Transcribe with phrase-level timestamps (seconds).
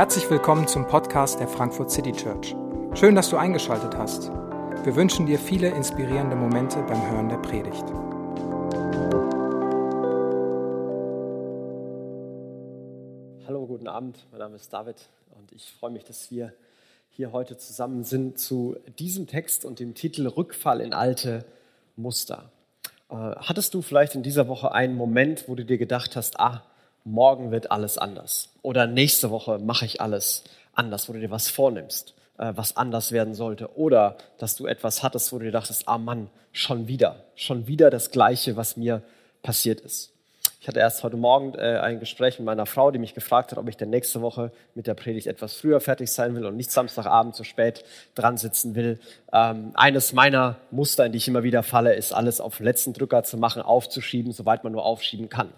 [0.00, 2.56] Herzlich willkommen zum Podcast der Frankfurt City Church.
[2.94, 4.30] Schön, dass du eingeschaltet hast.
[4.82, 7.84] Wir wünschen dir viele inspirierende Momente beim Hören der Predigt.
[13.46, 14.26] Hallo, guten Abend.
[14.30, 14.96] Mein Name ist David
[15.38, 16.54] und ich freue mich, dass wir
[17.10, 21.44] hier heute zusammen sind zu diesem Text und dem Titel Rückfall in alte
[21.96, 22.50] Muster.
[23.10, 26.64] Äh, hattest du vielleicht in dieser Woche einen Moment, wo du dir gedacht hast, ah,
[27.04, 28.50] morgen wird alles anders.
[28.62, 33.12] Oder nächste Woche mache ich alles anders, wo du dir was vornimmst, äh, was anders
[33.12, 33.76] werden sollte.
[33.76, 37.90] Oder dass du etwas hattest, wo du dir dachtest, ah Mann, schon wieder, schon wieder
[37.90, 39.02] das Gleiche, was mir
[39.42, 40.12] passiert ist.
[40.62, 43.58] Ich hatte erst heute Morgen äh, ein Gespräch mit meiner Frau, die mich gefragt hat,
[43.58, 46.70] ob ich denn nächste Woche mit der Predigt etwas früher fertig sein will und nicht
[46.70, 47.82] Samstagabend so spät
[48.14, 49.00] dran sitzen will.
[49.32, 52.92] Ähm, eines meiner Muster, in die ich immer wieder falle, ist alles auf den letzten
[52.92, 55.48] Drücker zu machen, aufzuschieben, soweit man nur aufschieben kann.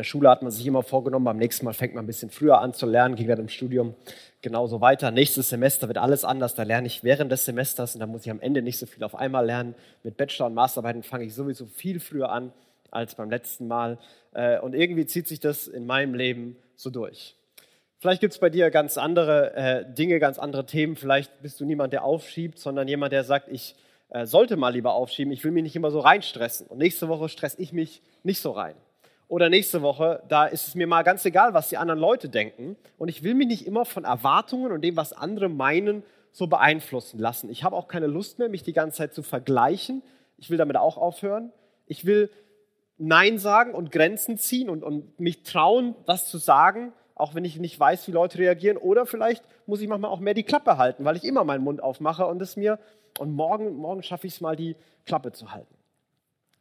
[0.00, 2.30] In der Schule hat man sich immer vorgenommen, beim nächsten Mal fängt man ein bisschen
[2.30, 3.94] früher an zu lernen, ging dann im Studium
[4.40, 5.10] genauso weiter.
[5.10, 8.30] Nächstes Semester wird alles anders, da lerne ich während des Semesters und da muss ich
[8.30, 9.74] am Ende nicht so viel auf einmal lernen.
[10.02, 12.50] Mit Bachelor- und Masterarbeiten fange ich sowieso viel früher an
[12.90, 13.98] als beim letzten Mal.
[14.32, 17.36] Äh, und irgendwie zieht sich das in meinem Leben so durch.
[17.98, 20.96] Vielleicht gibt es bei dir ganz andere äh, Dinge, ganz andere Themen.
[20.96, 23.74] Vielleicht bist du niemand, der aufschiebt, sondern jemand, der sagt, ich
[24.08, 25.30] äh, sollte mal lieber aufschieben.
[25.30, 26.68] Ich will mich nicht immer so reinstressen.
[26.68, 28.76] Und nächste Woche stresse ich mich nicht so rein
[29.30, 32.76] oder nächste Woche, da ist es mir mal ganz egal, was die anderen Leute denken.
[32.98, 37.20] Und ich will mich nicht immer von Erwartungen und dem, was andere meinen, so beeinflussen
[37.20, 37.48] lassen.
[37.48, 40.02] Ich habe auch keine Lust mehr, mich die ganze Zeit zu vergleichen.
[40.36, 41.52] Ich will damit auch aufhören.
[41.86, 42.28] Ich will
[42.98, 47.56] Nein sagen und Grenzen ziehen und, und mich trauen, was zu sagen, auch wenn ich
[47.60, 48.76] nicht weiß, wie Leute reagieren.
[48.76, 51.80] Oder vielleicht muss ich manchmal auch mehr die Klappe halten, weil ich immer meinen Mund
[51.84, 52.80] aufmache und es mir,
[53.20, 54.74] und morgen, morgen schaffe ich es mal, die
[55.06, 55.74] Klappe zu halten.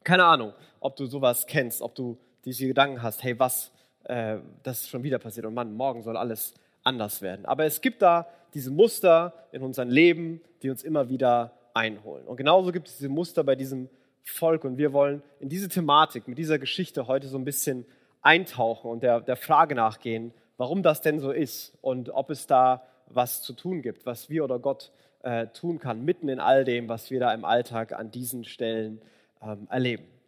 [0.04, 2.17] Keine Ahnung, ob du sowas kennst, ob du
[2.50, 3.72] diese Gedanken hast, hey, was,
[4.05, 7.45] äh, das ist schon wieder passiert und Mann, morgen soll alles anders werden.
[7.45, 12.26] Aber es gibt da diese Muster in unserem Leben, die uns immer wieder einholen.
[12.26, 13.89] Und genauso gibt es diese Muster bei diesem
[14.23, 17.86] Volk und wir wollen in diese Thematik, mit dieser Geschichte heute so ein bisschen
[18.21, 22.83] eintauchen und der, der Frage nachgehen, warum das denn so ist und ob es da
[23.08, 24.92] was zu tun gibt, was wir oder Gott
[25.23, 29.02] äh, tun kann, mitten in all dem, was wir da im Alltag an diesen Stellen
[29.42, 30.18] ähm, erleben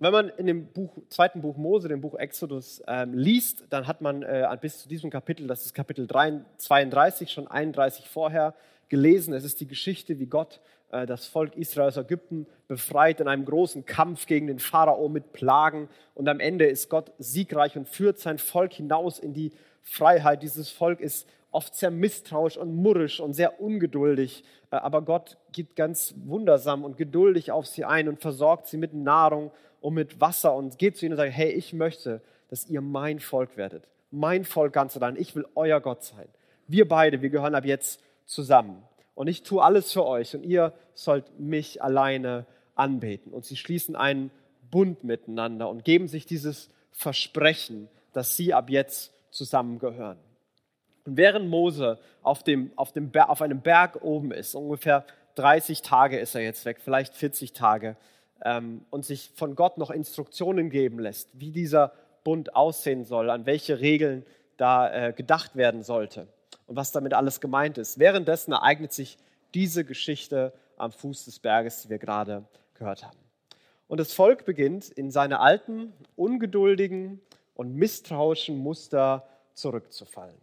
[0.00, 4.00] wenn man in dem Buch, zweiten Buch Mose, dem Buch Exodus, ähm, liest, dann hat
[4.00, 8.54] man äh, bis zu diesem Kapitel, das ist Kapitel 3, 32, schon 31 vorher,
[8.88, 9.34] gelesen.
[9.34, 13.44] Es ist die Geschichte, wie Gott äh, das Volk Israel aus Ägypten befreit in einem
[13.44, 15.88] großen Kampf gegen den Pharao mit Plagen.
[16.14, 20.42] Und am Ende ist Gott siegreich und führt sein Volk hinaus in die Freiheit.
[20.42, 24.44] Dieses Volk ist oft sehr misstrauisch und murrisch und sehr ungeduldig.
[24.70, 28.94] Äh, aber Gott geht ganz wundersam und geduldig auf sie ein und versorgt sie mit
[28.94, 29.50] Nahrung
[29.80, 33.20] und mit Wasser und geht zu ihnen und sagt, hey, ich möchte, dass ihr mein
[33.20, 33.84] Volk werdet.
[34.10, 35.16] Mein Volk ganz allein.
[35.16, 36.28] Ich will euer Gott sein.
[36.66, 38.82] Wir beide, wir gehören ab jetzt zusammen.
[39.14, 43.32] Und ich tue alles für euch und ihr sollt mich alleine anbeten.
[43.32, 44.30] Und sie schließen einen
[44.70, 50.18] Bund miteinander und geben sich dieses Versprechen, dass sie ab jetzt zusammengehören.
[51.04, 55.04] Und während Mose auf, dem, auf, dem auf einem Berg oben ist, ungefähr
[55.36, 57.96] 30 Tage ist er jetzt weg, vielleicht 40 Tage,
[58.44, 61.92] ähm, und sich von Gott noch Instruktionen geben lässt, wie dieser
[62.24, 64.24] Bund aussehen soll, an welche Regeln
[64.56, 66.28] da äh, gedacht werden sollte
[66.66, 67.98] und was damit alles gemeint ist.
[67.98, 69.18] Währenddessen ereignet sich
[69.54, 73.18] diese Geschichte am Fuß des Berges, die wir gerade gehört haben.
[73.88, 77.20] Und das Volk beginnt in seine alten, ungeduldigen
[77.54, 80.36] und misstrauischen Muster zurückzufallen.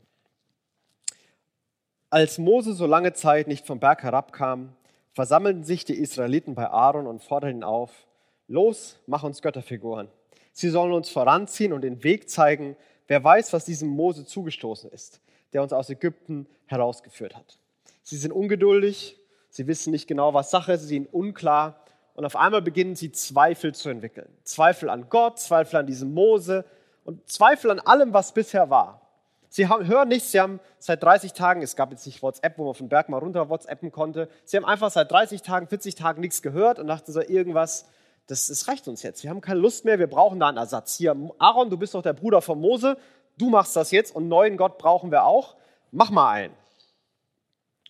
[2.09, 4.75] Als Mose so lange Zeit nicht vom Berg herabkam,
[5.17, 8.05] versammelten sich die Israeliten bei Aaron und forderten ihn auf,
[8.47, 10.09] los, mach uns Götterfiguren.
[10.53, 15.19] Sie sollen uns voranziehen und den Weg zeigen, wer weiß, was diesem Mose zugestoßen ist,
[15.53, 17.57] der uns aus Ägypten herausgeführt hat.
[18.03, 19.17] Sie sind ungeduldig,
[19.49, 21.83] sie wissen nicht genau, was Sache ist, sie sind unklar
[22.13, 24.29] und auf einmal beginnen sie Zweifel zu entwickeln.
[24.43, 26.63] Zweifel an Gott, Zweifel an diesem Mose
[27.05, 29.06] und Zweifel an allem, was bisher war.
[29.49, 32.65] Sie haben, hören nichts, sie haben seit 30 Tagen, es gab jetzt nicht WhatsApp, wo
[32.65, 36.21] man von Berg mal runter WhatsAppen konnte, sie haben einfach seit 30 Tagen, 40 Tagen
[36.21, 37.87] nichts gehört und dachten so, irgendwas,
[38.27, 39.23] das, das reicht uns jetzt.
[39.23, 40.97] Wir haben keine Lust mehr, wir brauchen da einen Ersatz.
[40.97, 42.97] Hier, Aaron, du bist doch der Bruder von Mose,
[43.37, 45.55] du machst das jetzt und neuen Gott brauchen wir auch,
[45.91, 46.53] mach mal einen.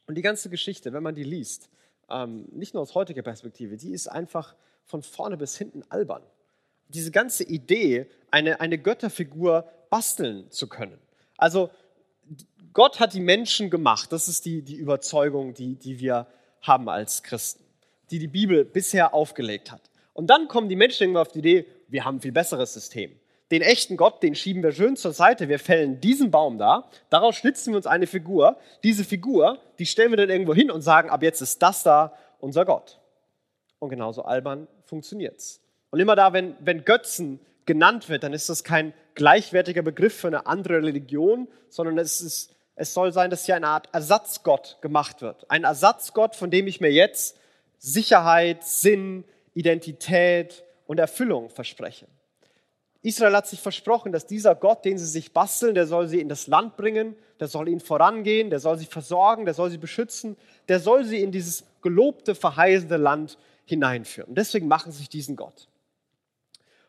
[0.06, 1.69] Und die ganze Geschichte, wenn man die liest,
[2.09, 4.56] ähm, nicht nur aus heutiger Perspektive, die ist einfach
[4.86, 6.21] von vorne bis hinten albern.
[6.88, 10.98] Diese ganze Idee, eine, eine Götterfigur basteln zu können
[11.38, 11.69] also
[12.74, 14.12] Gott hat die Menschen gemacht.
[14.12, 16.28] Das ist die, die Überzeugung, die, die wir
[16.62, 17.63] haben als Christen,
[18.12, 19.81] die die Bibel bisher aufgelegt hat.
[20.13, 23.12] Und dann kommen die Menschen irgendwann auf die Idee, wir haben ein viel besseres System.
[23.51, 25.48] Den echten Gott, den schieben wir schön zur Seite.
[25.48, 28.57] Wir fällen diesen Baum da, daraus schnitzen wir uns eine Figur.
[28.83, 32.13] Diese Figur, die stellen wir dann irgendwo hin und sagen, ab jetzt ist das da
[32.40, 33.00] unser Gott.
[33.80, 35.62] Und genauso albern funktioniert es.
[35.92, 40.28] Und immer da, wenn, wenn Götzen genannt wird, dann ist das kein gleichwertiger Begriff für
[40.28, 45.22] eine andere Religion, sondern es, ist, es soll sein, dass hier eine Art Ersatzgott gemacht
[45.22, 45.50] wird.
[45.52, 47.38] Ein Ersatzgott, von dem ich mir jetzt
[47.80, 52.08] Sicherheit, Sinn, Identität und Erfüllung verspreche.
[53.02, 56.30] Israel hat sich versprochen, dass dieser Gott, den sie sich basteln, der soll sie in
[56.30, 60.38] das Land bringen, der soll ihnen vorangehen, der soll sie versorgen, der soll sie beschützen,
[60.68, 64.30] der soll sie in dieses gelobte, verheißende Land hineinführen.
[64.30, 65.68] Und deswegen machen sie sich diesen Gott.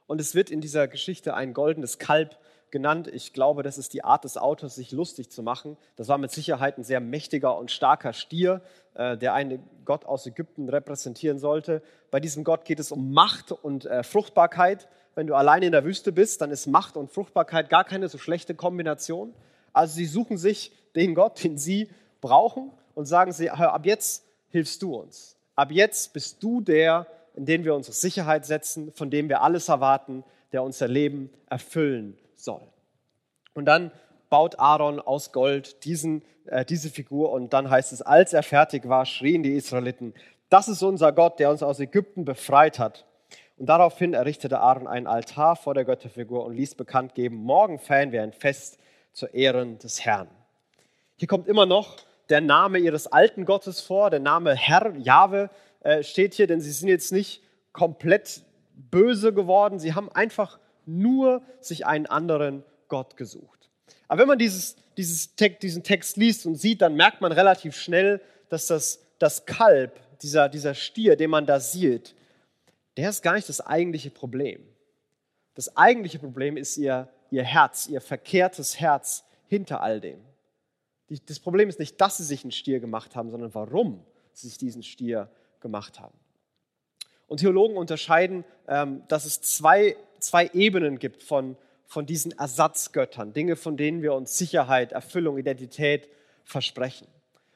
[0.08, 2.38] Und es wird in dieser Geschichte ein goldenes Kalb
[2.70, 3.08] genannt.
[3.08, 5.76] Ich glaube, das ist die Art des Autors, sich lustig zu machen.
[5.96, 8.62] Das war mit Sicherheit ein sehr mächtiger und starker Stier,
[8.94, 11.82] äh, der einen Gott aus Ägypten repräsentieren sollte.
[12.10, 14.88] Bei diesem Gott geht es um Macht und äh, Fruchtbarkeit.
[15.14, 18.16] Wenn du allein in der Wüste bist, dann ist Macht und Fruchtbarkeit gar keine so
[18.16, 19.34] schlechte Kombination.
[19.74, 21.90] Also sie suchen sich den Gott, den sie
[22.22, 25.36] brauchen und sagen sie, hör, ab jetzt hilfst du uns.
[25.54, 27.06] Ab jetzt bist du der,
[27.38, 32.18] in den wir unsere Sicherheit setzen, von dem wir alles erwarten, der unser Leben erfüllen
[32.34, 32.66] soll.
[33.54, 33.92] Und dann
[34.28, 38.88] baut Aaron aus Gold diesen, äh, diese Figur und dann heißt es, als er fertig
[38.88, 40.14] war, schrien die Israeliten,
[40.48, 43.04] das ist unser Gott, der uns aus Ägypten befreit hat.
[43.56, 48.10] Und daraufhin errichtete Aaron einen Altar vor der Götterfigur und ließ bekannt geben, morgen feiern
[48.10, 48.78] wir ein Fest
[49.12, 50.28] zu Ehren des Herrn.
[51.16, 51.96] Hier kommt immer noch
[52.28, 56.72] der Name ihres alten Gottes vor, der Name Herr, Jahwe, äh, steht hier, denn sie
[56.72, 57.42] sind jetzt nicht
[57.72, 58.42] komplett
[58.74, 63.70] böse geworden, sie haben einfach nur sich einen anderen Gott gesucht.
[64.08, 67.76] Aber wenn man dieses, dieses Text, diesen Text liest und sieht, dann merkt man relativ
[67.76, 72.14] schnell, dass das, das Kalb, dieser, dieser Stier, den man da sieht,
[72.96, 74.66] der ist gar nicht das eigentliche Problem.
[75.54, 80.20] Das eigentliche Problem ist ihr, ihr Herz, ihr verkehrtes Herz hinter all dem.
[81.26, 84.58] Das Problem ist nicht, dass sie sich einen Stier gemacht haben, sondern warum sie sich
[84.58, 85.30] diesen Stier
[85.60, 86.14] gemacht haben.
[87.26, 91.56] Und Theologen unterscheiden, ähm, dass es zwei, zwei Ebenen gibt von,
[91.86, 96.08] von diesen Ersatzgöttern, Dinge, von denen wir uns Sicherheit, Erfüllung, Identität
[96.44, 97.06] versprechen.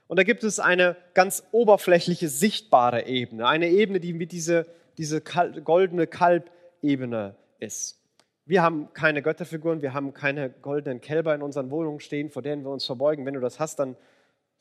[0.09, 4.67] Und da gibt es eine ganz oberflächliche, sichtbare Ebene, eine Ebene, die wie diese,
[4.99, 7.99] diese goldene Kalbebene ist.
[8.45, 12.63] Wir haben keine Götterfiguren, wir haben keine goldenen Kälber in unseren Wohnungen stehen, vor denen
[12.65, 13.25] wir uns verbeugen.
[13.25, 13.97] Wenn du das hast, dann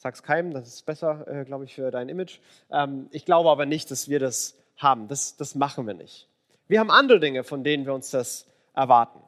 [0.02, 2.40] Sag's keinem, das ist besser, äh, glaube ich, für dein Image.
[2.72, 5.08] Ähm, ich glaube aber nicht, dass wir das haben.
[5.08, 6.28] Das, das machen wir nicht.
[6.68, 9.20] Wir haben andere Dinge, von denen wir uns das erwarten.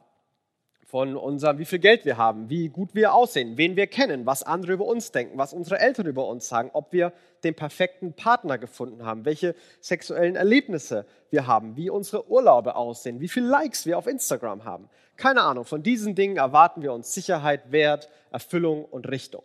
[0.84, 4.42] Von unserem, wie viel Geld wir haben, wie gut wir aussehen, wen wir kennen, was
[4.42, 7.12] andere über uns denken, was unsere Eltern über uns sagen, ob wir
[7.44, 13.28] den perfekten Partner gefunden haben, welche sexuellen Erlebnisse wir haben, wie unsere Urlaube aussehen, wie
[13.28, 14.88] viele Likes wir auf Instagram haben.
[15.16, 19.44] Keine Ahnung, von diesen Dingen erwarten wir uns Sicherheit, Wert, Erfüllung und Richtung.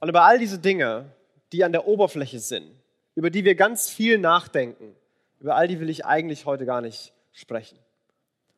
[0.00, 1.12] Und über all diese Dinge,
[1.52, 2.70] die an der Oberfläche sind,
[3.14, 4.94] über die wir ganz viel nachdenken,
[5.40, 7.78] über all die will ich eigentlich heute gar nicht sprechen.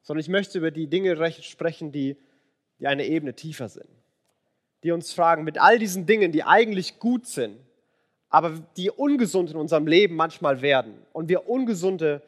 [0.02, 2.16] Sondern ich möchte über die Dinge sprechen, die,
[2.78, 3.88] die eine Ebene tiefer sind.
[4.82, 7.58] Die uns fragen, mit all diesen Dingen, die eigentlich gut sind,
[8.30, 12.22] aber die ungesund in unserem Leben manchmal werden und wir ungesunde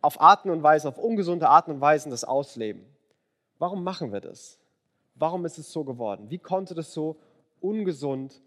[0.00, 2.86] auf Arten und Weisen, auf ungesunde Arten und Weisen das ausleben.
[3.58, 4.58] Warum machen wir das?
[5.16, 6.30] Warum ist es so geworden?
[6.30, 7.16] Wie konnte das so
[7.60, 8.40] ungesund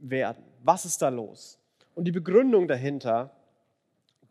[0.00, 0.42] werden?
[0.62, 1.58] Was ist da los?
[1.94, 3.30] Und die Begründung dahinter,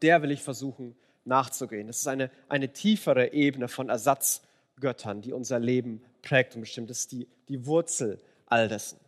[0.01, 1.87] der will ich versuchen nachzugehen.
[1.87, 6.89] Das ist eine, eine tiefere Ebene von Ersatzgöttern, die unser Leben prägt und bestimmt.
[6.89, 8.99] Das ist die, die Wurzel all dessen.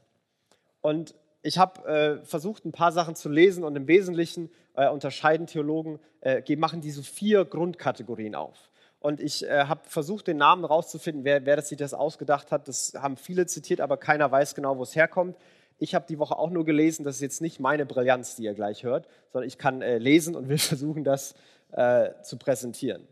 [0.82, 1.13] Und
[1.44, 6.00] ich habe äh, versucht, ein paar Sachen zu lesen und im Wesentlichen äh, unterscheiden Theologen,
[6.22, 8.70] äh, machen diese vier Grundkategorien auf.
[9.00, 12.67] Und ich äh, habe versucht, den Namen rauszufinden, wer, wer das sich das ausgedacht hat.
[12.67, 15.38] Das haben viele zitiert, aber keiner weiß genau, wo es herkommt.
[15.79, 18.53] Ich habe die Woche auch nur gelesen, das ist jetzt nicht meine Brillanz, die ihr
[18.53, 21.36] gleich hört, sondern ich kann äh, lesen und will versuchen, das
[21.72, 23.07] äh, zu präsentieren.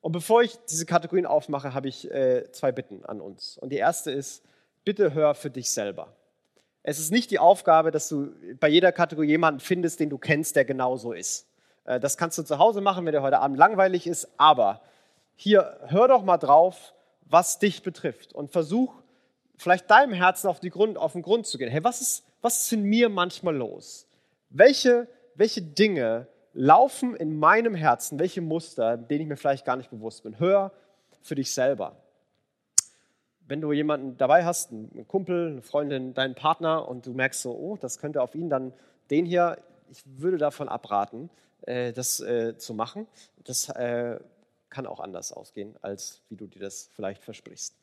[0.00, 3.58] Und bevor ich diese Kategorien aufmache, habe ich äh, zwei Bitten an uns.
[3.58, 4.42] Und die erste ist,
[4.84, 6.14] bitte hör für dich selber.
[6.82, 10.56] Es ist nicht die Aufgabe, dass du bei jeder Kategorie jemanden findest, den du kennst,
[10.56, 11.46] der genauso ist.
[11.84, 14.80] Äh, das kannst du zu Hause machen, wenn der heute Abend langweilig ist, aber
[15.36, 16.94] hier hör doch mal drauf,
[17.26, 18.92] was dich betrifft und versuch
[19.60, 21.68] vielleicht deinem Herzen auf, die Grund, auf den Grund zu gehen.
[21.68, 24.06] Hey, was ist, was ist in mir manchmal los?
[24.48, 29.90] Welche, welche Dinge laufen in meinem Herzen, welche Muster, denen ich mir vielleicht gar nicht
[29.90, 30.38] bewusst bin?
[30.38, 30.72] Hör
[31.20, 31.96] für dich selber.
[33.46, 37.52] Wenn du jemanden dabei hast, einen Kumpel, eine Freundin, deinen Partner und du merkst so,
[37.52, 38.72] oh, das könnte auf ihn dann
[39.10, 39.58] den hier,
[39.90, 41.28] ich würde davon abraten,
[41.62, 43.06] äh, das äh, zu machen.
[43.44, 44.18] Das äh,
[44.70, 47.79] kann auch anders ausgehen, als wie du dir das vielleicht versprichst.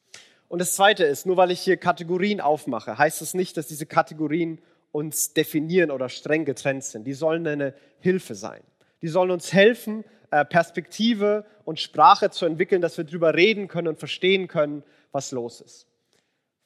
[0.48, 3.86] Und das Zweite ist, nur weil ich hier Kategorien aufmache, heißt das nicht, dass diese
[3.86, 4.60] Kategorien
[4.92, 7.06] uns definieren oder streng getrennt sind.
[7.06, 8.62] Die sollen eine Hilfe sein.
[9.02, 13.90] Die sollen uns helfen, äh, Perspektive und Sprache zu entwickeln, dass wir darüber reden können
[13.90, 15.88] und verstehen können, was los ist.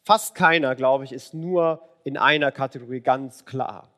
[0.03, 3.89] Fast keiner, glaube ich, ist nur in einer Kategorie ganz klar.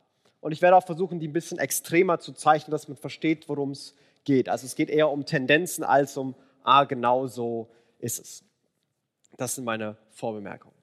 [0.42, 3.72] Und ich werde auch versuchen, die ein bisschen extremer zu zeichnen, dass man versteht, worum
[3.72, 4.50] es geht.
[4.50, 8.44] Also es geht eher um Tendenzen als um, ah, genau so ist es.
[9.38, 10.76] Das sind meine Vorbemerkungen.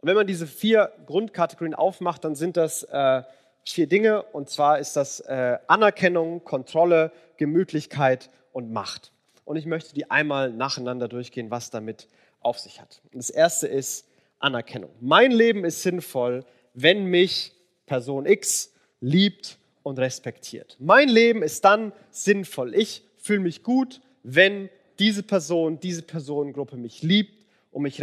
[0.00, 3.22] Und wenn man diese vier Grundkategorien aufmacht, dann sind das äh,
[3.64, 4.22] vier Dinge.
[4.22, 9.12] Und zwar ist das äh, Anerkennung, Kontrolle, Gemütlichkeit und Macht.
[9.44, 12.08] Und ich möchte die einmal nacheinander durchgehen, was damit
[12.40, 13.00] auf sich hat.
[13.12, 14.06] Und das erste ist
[14.38, 14.90] Anerkennung.
[15.00, 17.52] Mein Leben ist sinnvoll, wenn mich
[17.86, 20.76] Person X liebt und respektiert.
[20.78, 22.74] Mein Leben ist dann sinnvoll.
[22.74, 27.35] Ich fühle mich gut, wenn diese Person, diese Personengruppe mich liebt
[27.76, 28.02] und mich,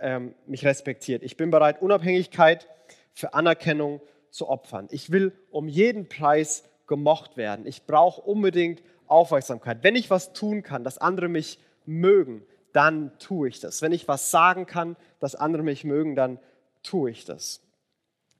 [0.00, 1.22] ähm, mich respektiert.
[1.22, 2.66] Ich bin bereit, Unabhängigkeit
[3.12, 4.00] für Anerkennung
[4.30, 4.88] zu opfern.
[4.90, 7.66] Ich will um jeden Preis gemocht werden.
[7.66, 9.80] Ich brauche unbedingt Aufmerksamkeit.
[9.82, 13.82] Wenn ich was tun kann, dass andere mich mögen, dann tue ich das.
[13.82, 16.38] Wenn ich was sagen kann, dass andere mich mögen, dann
[16.82, 17.60] tue ich das.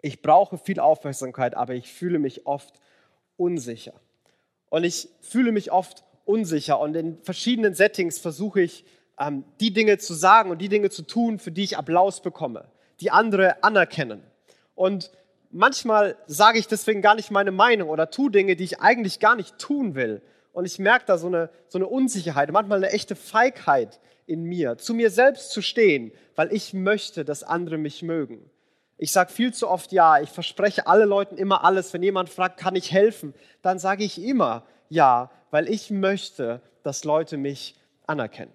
[0.00, 2.80] Ich brauche viel Aufmerksamkeit, aber ich fühle mich oft
[3.36, 3.92] unsicher.
[4.70, 8.86] Und ich fühle mich oft unsicher und in verschiedenen Settings versuche ich
[9.18, 12.66] ähm, die Dinge zu sagen und die Dinge zu tun, für die ich Applaus bekomme,
[13.00, 14.22] die andere anerkennen.
[14.74, 15.10] Und
[15.50, 19.36] manchmal sage ich deswegen gar nicht meine Meinung oder tue Dinge, die ich eigentlich gar
[19.36, 20.22] nicht tun will.
[20.52, 24.78] Und ich merke da so eine, so eine Unsicherheit, manchmal eine echte Feigheit in mir,
[24.78, 28.50] zu mir selbst zu stehen, weil ich möchte, dass andere mich mögen.
[28.98, 31.92] Ich sage viel zu oft ja, ich verspreche alle Leuten immer alles.
[31.92, 37.04] Wenn jemand fragt, kann ich helfen, dann sage ich immer ja, weil ich möchte, dass
[37.04, 38.52] Leute mich anerkennen.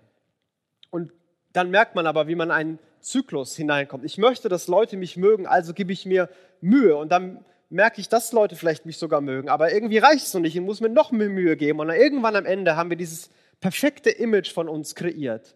[1.53, 4.05] Dann merkt man aber, wie man einen Zyklus hineinkommt.
[4.05, 6.29] Ich möchte, dass Leute mich mögen, also gebe ich mir
[6.61, 6.95] Mühe.
[6.95, 9.49] Und dann merke ich, dass Leute vielleicht mich sogar mögen.
[9.49, 10.55] Aber irgendwie reicht es noch nicht.
[10.55, 11.79] Ich muss mir noch mehr Mühe geben.
[11.79, 13.29] Und dann irgendwann am Ende haben wir dieses
[13.59, 15.55] perfekte Image von uns kreiert,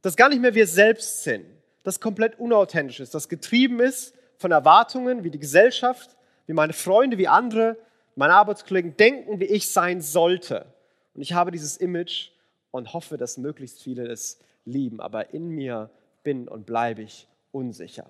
[0.00, 1.44] das gar nicht mehr wir selbst sind,
[1.84, 7.18] das komplett unauthentisch ist, das getrieben ist von Erwartungen, wie die Gesellschaft, wie meine Freunde,
[7.18, 7.76] wie andere,
[8.16, 10.66] meine Arbeitskollegen denken, wie ich sein sollte.
[11.14, 12.30] Und ich habe dieses Image
[12.70, 15.90] und hoffe, dass möglichst viele es lieben, aber in mir
[16.22, 18.06] bin und bleibe ich unsicher.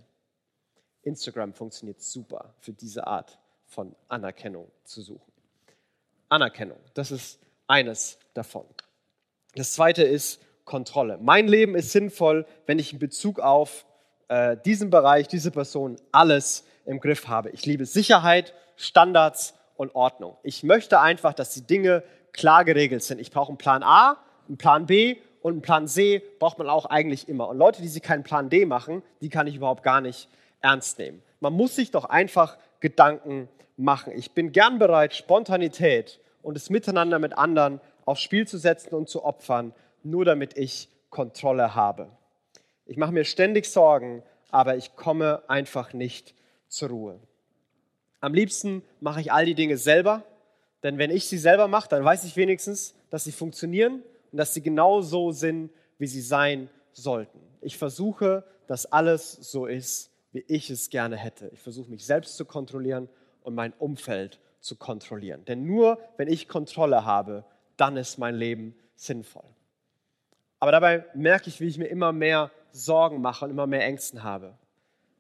[1.03, 5.33] Instagram funktioniert super für diese Art von Anerkennung zu suchen.
[6.29, 8.67] Anerkennung, das ist eines davon.
[9.55, 11.19] Das zweite ist Kontrolle.
[11.21, 13.85] Mein Leben ist sinnvoll, wenn ich in Bezug auf
[14.29, 17.51] äh, diesen Bereich, diese Person alles im Griff habe.
[17.51, 20.37] Ich liebe Sicherheit, Standards und Ordnung.
[20.43, 23.21] Ich möchte einfach, dass die Dinge klar geregelt sind.
[23.21, 24.19] Ich brauche einen Plan A,
[24.49, 27.49] einen Plan B und einen Plan C braucht man auch eigentlich immer.
[27.49, 30.29] Und Leute, die sich keinen Plan D machen, die kann ich überhaupt gar nicht
[30.61, 31.23] ernst nehmen.
[31.41, 34.13] Man muss sich doch einfach Gedanken machen.
[34.17, 39.09] Ich bin gern bereit, Spontanität und das Miteinander mit anderen aufs Spiel zu setzen und
[39.09, 42.09] zu opfern, nur damit ich Kontrolle habe.
[42.87, 46.35] Ich mache mir ständig Sorgen, aber ich komme einfach nicht
[46.69, 47.21] zur Ruhe.
[48.21, 50.23] Am liebsten mache ich all die Dinge selber,
[50.83, 54.55] denn wenn ich sie selber mache, dann weiß ich wenigstens, dass sie funktionieren und dass
[54.55, 57.39] sie genau so sind, wie sie sein sollten.
[57.61, 61.49] Ich versuche, dass alles so ist, wie ich es gerne hätte.
[61.53, 63.09] Ich versuche mich selbst zu kontrollieren
[63.43, 65.45] und mein Umfeld zu kontrollieren.
[65.45, 67.45] Denn nur wenn ich Kontrolle habe,
[67.77, 69.45] dann ist mein Leben sinnvoll.
[70.59, 74.23] Aber dabei merke ich, wie ich mir immer mehr Sorgen mache und immer mehr Ängsten
[74.23, 74.55] habe.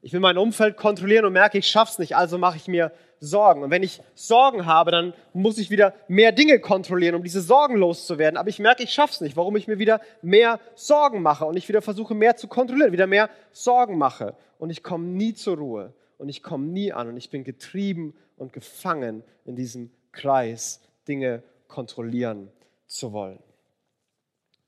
[0.02, 2.90] Ich will mein Umfeld kontrollieren und merke, ich schaff's nicht, also mache ich mir
[3.20, 3.62] Sorgen.
[3.62, 7.76] Und wenn ich Sorgen habe, dann muss ich wieder mehr Dinge kontrollieren, um diese Sorgen
[7.76, 8.36] loszuwerden.
[8.36, 11.68] Aber ich merke, ich schaff's nicht, warum ich mir wieder mehr Sorgen mache und ich
[11.68, 14.34] wieder versuche, mehr zu kontrollieren, wieder mehr Sorgen mache.
[14.58, 18.14] Und ich komme nie zur Ruhe und ich komme nie an und ich bin getrieben
[18.36, 22.50] und gefangen in diesem Kreis, Dinge kontrollieren
[22.88, 23.38] zu wollen.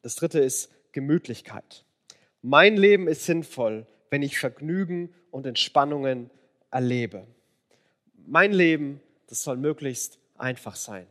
[0.02, 1.84] Das dritte ist Gemütlichkeit.
[2.40, 6.30] Mein Leben ist sinnvoll, wenn ich Vergnügen und Entspannungen
[6.71, 7.26] erlebe.
[8.28, 11.09] Mein Leben, das soll möglichst einfach sein.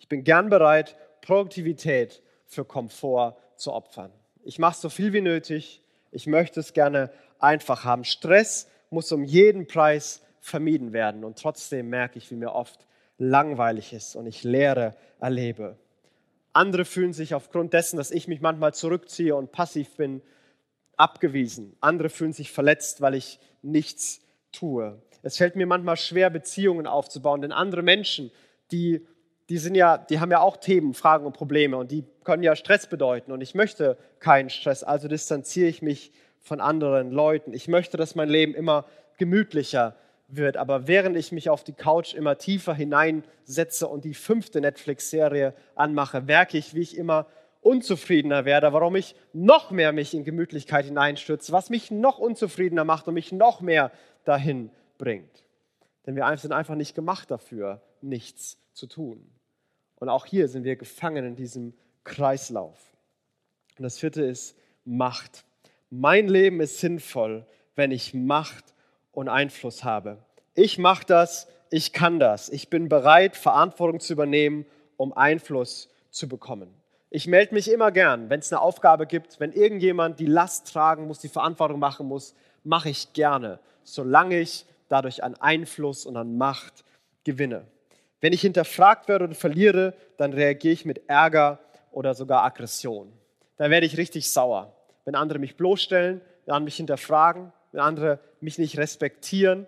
[0.00, 4.10] Ich bin gern bereit, Produktivität für Komfort zu opfern.
[4.42, 5.82] Ich mache so viel wie nötig.
[6.10, 8.02] Ich möchte es gerne einfach haben.
[8.02, 11.22] Stress muss um jeden Preis vermieden werden.
[11.22, 15.76] Und trotzdem merke ich, wie mir oft langweilig ist und ich Leere erlebe.
[16.54, 20.22] Andere fühlen sich aufgrund dessen, dass ich mich manchmal zurückziehe und passiv bin,
[20.96, 21.76] abgewiesen.
[21.80, 24.20] Andere fühlen sich verletzt, weil ich nichts
[24.52, 25.00] tue.
[25.22, 28.30] Es fällt mir manchmal schwer, Beziehungen aufzubauen, denn andere Menschen,
[28.70, 29.06] die
[29.48, 32.56] die sind ja, die haben ja auch Themen, Fragen und Probleme und die können ja
[32.56, 37.52] Stress bedeuten und ich möchte keinen Stress, also distanziere ich mich von anderen Leuten.
[37.52, 38.86] Ich möchte, dass mein Leben immer
[39.18, 39.94] gemütlicher
[40.28, 45.54] wird, aber während ich mich auf die Couch immer tiefer hineinsetze und die fünfte Netflix-Serie
[45.74, 47.26] anmache, merke ich, wie ich immer
[47.62, 53.08] unzufriedener werde, warum ich noch mehr mich in Gemütlichkeit hineinstürze, was mich noch unzufriedener macht
[53.08, 53.90] und mich noch mehr
[54.24, 55.44] dahin bringt.
[56.04, 59.24] Denn wir sind einfach nicht gemacht dafür, nichts zu tun.
[59.96, 62.78] Und auch hier sind wir gefangen in diesem Kreislauf.
[63.78, 65.44] Und das vierte ist Macht.
[65.90, 68.74] Mein Leben ist sinnvoll, wenn ich Macht
[69.12, 70.18] und Einfluss habe.
[70.54, 72.48] Ich mache das, ich kann das.
[72.48, 74.66] Ich bin bereit, Verantwortung zu übernehmen,
[74.96, 76.81] um Einfluss zu bekommen.
[77.14, 81.06] Ich melde mich immer gern, wenn es eine Aufgabe gibt, wenn irgendjemand die Last tragen
[81.06, 86.38] muss, die Verantwortung machen muss, mache ich gerne, solange ich dadurch an Einfluss und an
[86.38, 86.84] Macht
[87.24, 87.66] gewinne.
[88.22, 91.58] Wenn ich hinterfragt werde oder verliere, dann reagiere ich mit Ärger
[91.90, 93.12] oder sogar Aggression.
[93.58, 94.74] Dann werde ich richtig sauer.
[95.04, 99.66] Wenn andere mich bloßstellen, wenn mich hinterfragen, wenn andere mich nicht respektieren,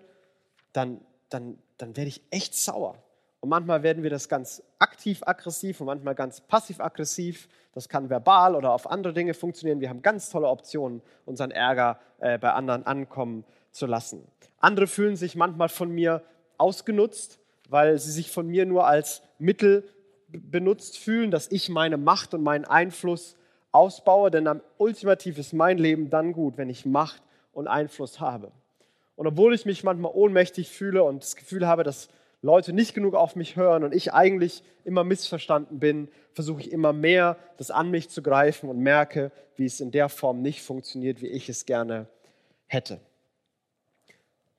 [0.73, 0.99] dann,
[1.29, 2.97] dann, dann werde ich echt sauer.
[3.45, 7.47] Und manchmal werden wir das ganz aktiv-aggressiv und manchmal ganz passiv-aggressiv.
[7.75, 9.79] Das kann verbal oder auf andere Dinge funktionieren.
[9.81, 14.27] Wir haben ganz tolle Optionen, unseren Ärger äh, bei anderen ankommen zu lassen.
[14.57, 16.23] Andere fühlen sich manchmal von mir
[16.57, 17.37] ausgenutzt,
[17.69, 19.87] weil sie sich von mir nur als Mittel
[20.27, 23.35] benutzt fühlen, dass ich meine Macht und meinen Einfluss
[23.71, 24.31] ausbaue.
[24.31, 27.21] Denn am ultimativ ist mein Leben dann gut, wenn ich Macht
[27.53, 28.51] und Einfluss habe.
[29.15, 32.09] Und obwohl ich mich manchmal ohnmächtig fühle und das Gefühl habe, dass
[32.45, 36.93] Leute nicht genug auf mich hören und ich eigentlich immer missverstanden bin, versuche ich immer
[36.93, 41.23] mehr, das an mich zu greifen und merke, wie es in der Form nicht funktioniert,
[41.23, 42.07] wie ich es gerne
[42.67, 42.99] hätte.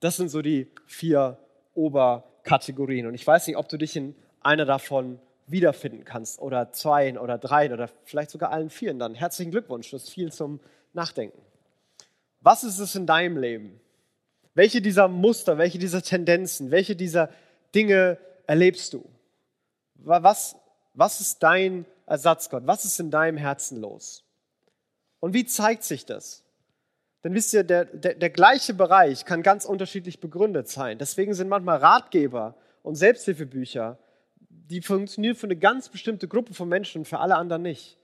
[0.00, 1.38] Das sind so die vier
[1.75, 3.07] Oberkategorien.
[3.07, 7.38] Und ich weiß nicht, ob du dich in einer davon wiederfinden kannst oder zwei oder
[7.38, 8.99] drei oder vielleicht sogar allen vieren.
[8.99, 10.59] Dann herzlichen Glückwunsch, das ist viel zum
[10.93, 11.40] Nachdenken.
[12.40, 13.80] Was ist es in deinem Leben?
[14.54, 17.28] Welche dieser Muster, welche dieser Tendenzen, welche dieser
[17.76, 19.04] Dinge erlebst du?
[19.97, 20.56] Was,
[20.95, 22.67] was ist dein Ersatzgott?
[22.67, 24.25] Was ist in deinem Herzen los?
[25.21, 26.43] Und wie zeigt sich das?
[27.23, 30.97] Denn wisst ihr, der, der, der gleiche Bereich kann ganz unterschiedlich begründet sein.
[30.99, 33.99] Deswegen sind manchmal Ratgeber und Selbsthilfebücher,
[34.39, 37.99] die funktionieren für eine ganz bestimmte Gruppe von Menschen und für alle anderen nicht.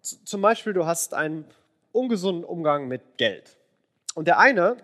[0.00, 1.44] Z zum Beispiel, du hast einen
[1.92, 3.56] ungesunden Umgang mit Geld.
[4.14, 4.78] Und der eine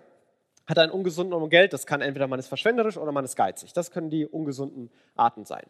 [0.72, 3.37] hat einen ungesunden Umgang mit Geld, das kann entweder man ist verschwenderisch oder man ist
[3.37, 3.72] geizig.
[3.72, 5.64] Das können die ungesunden Arten sein.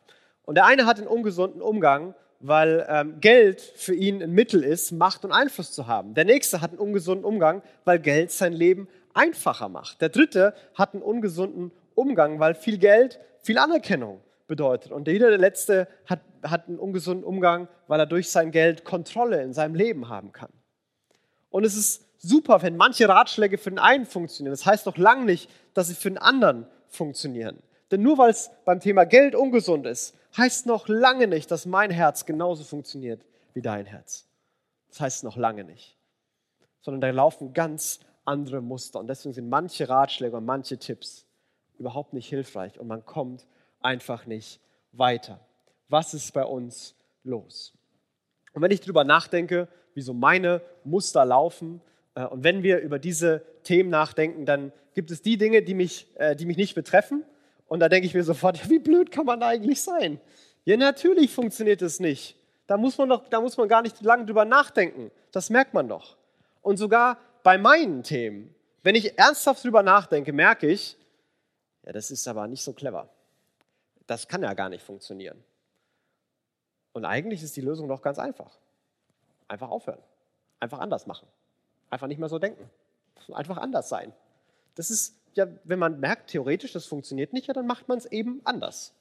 [0.44, 4.92] Und der eine hat einen ungesunden Umgang, weil ähm, Geld für ihn ein Mittel ist,
[4.92, 6.14] Macht und Einfluss zu haben.
[6.14, 10.00] Der nächste hat einen ungesunden Umgang, weil Geld sein Leben einfacher macht.
[10.00, 14.92] Der dritte hat einen ungesunden Umgang, weil viel Geld viel Anerkennung bedeutet.
[14.92, 19.42] Und jeder der letzte hat, hat einen ungesunden Umgang, weil er durch sein Geld Kontrolle
[19.42, 20.50] in seinem Leben haben kann.
[21.50, 24.52] Und es ist super, wenn manche Ratschläge für den einen funktionieren.
[24.52, 27.58] Das heißt doch lang nicht, dass sie für den anderen funktionieren.
[27.90, 31.90] Denn nur weil es beim Thema Geld ungesund ist, heißt noch lange nicht, dass mein
[31.90, 34.26] Herz genauso funktioniert wie dein Herz.
[34.88, 35.98] Das heißt noch lange nicht.
[36.80, 38.98] Sondern da laufen ganz andere Muster.
[38.98, 41.26] Und deswegen sind manche Ratschläge und manche Tipps
[41.78, 43.46] überhaupt nicht hilfreich und man kommt
[43.80, 44.60] einfach nicht
[44.92, 45.40] weiter.
[45.88, 47.72] Was ist bei uns los?
[48.52, 51.80] Und wenn ich darüber nachdenke, wie so meine Muster laufen,
[52.14, 56.36] und wenn wir über diese Themen nachdenken, dann gibt es die Dinge, die mich, äh,
[56.36, 57.24] die mich nicht betreffen.
[57.66, 60.20] Und da denke ich mir sofort, wie blöd kann man eigentlich sein?
[60.64, 62.36] Ja, natürlich funktioniert es nicht.
[62.66, 65.10] Da muss man doch, da muss man gar nicht lange drüber nachdenken.
[65.32, 66.16] Das merkt man doch.
[66.60, 70.96] Und sogar bei meinen Themen, wenn ich ernsthaft drüber nachdenke, merke ich,
[71.84, 73.08] ja, das ist aber nicht so clever.
[74.06, 75.42] Das kann ja gar nicht funktionieren.
[76.92, 78.58] Und eigentlich ist die Lösung doch ganz einfach.
[79.48, 80.02] Einfach aufhören.
[80.60, 81.26] Einfach anders machen.
[81.92, 82.70] Einfach nicht mehr so denken.
[83.32, 84.14] Einfach anders sein.
[84.76, 88.06] Das ist ja, wenn man merkt, theoretisch, das funktioniert nicht, ja, dann macht man es
[88.06, 88.94] eben anders.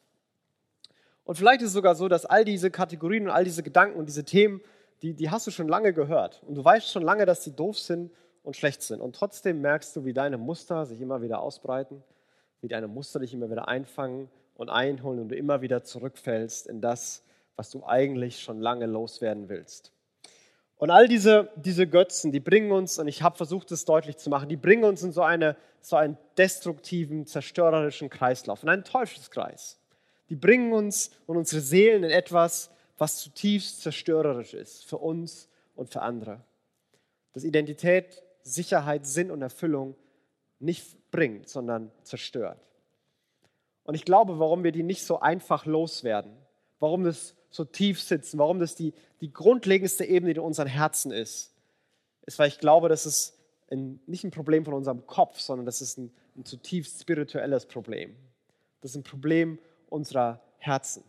[1.23, 4.08] Und vielleicht ist es sogar so, dass all diese Kategorien und all diese Gedanken und
[4.08, 4.60] diese Themen,
[5.01, 6.43] die, die hast du schon lange gehört.
[6.45, 8.12] Und du weißt schon lange, dass sie doof sind
[8.43, 8.99] und schlecht sind.
[8.99, 12.04] Und trotzdem merkst du, wie deine Muster sich immer wieder ausbreiten,
[12.60, 16.82] wie deine Muster dich immer wieder einfangen und einholen und du immer wieder zurückfällst in
[16.82, 17.23] das,
[17.56, 19.93] was du eigentlich schon lange loswerden willst.
[20.81, 24.31] Und all diese, diese Götzen, die bringen uns, und ich habe versucht, es deutlich zu
[24.31, 29.79] machen, die bringen uns in so, eine, so einen destruktiven, zerstörerischen Kreislauf, in einen Teufelskreis.
[30.29, 35.91] Die bringen uns und unsere Seelen in etwas, was zutiefst zerstörerisch ist für uns und
[35.91, 36.41] für andere.
[37.33, 39.95] Das Identität, Sicherheit, Sinn und Erfüllung
[40.57, 42.57] nicht bringt, sondern zerstört.
[43.83, 46.35] Und ich glaube, warum wir die nicht so einfach loswerden,
[46.79, 51.53] warum das so tief sitzt, warum das die, die grundlegendste Ebene in unseren Herzen ist,
[52.25, 53.37] ist, weil ich glaube, dass es
[53.69, 58.15] ein, nicht ein Problem von unserem Kopf, sondern das ist ein, ein zutiefst spirituelles Problem.
[58.81, 59.59] Das ist ein Problem
[59.89, 61.03] unserer Herzen.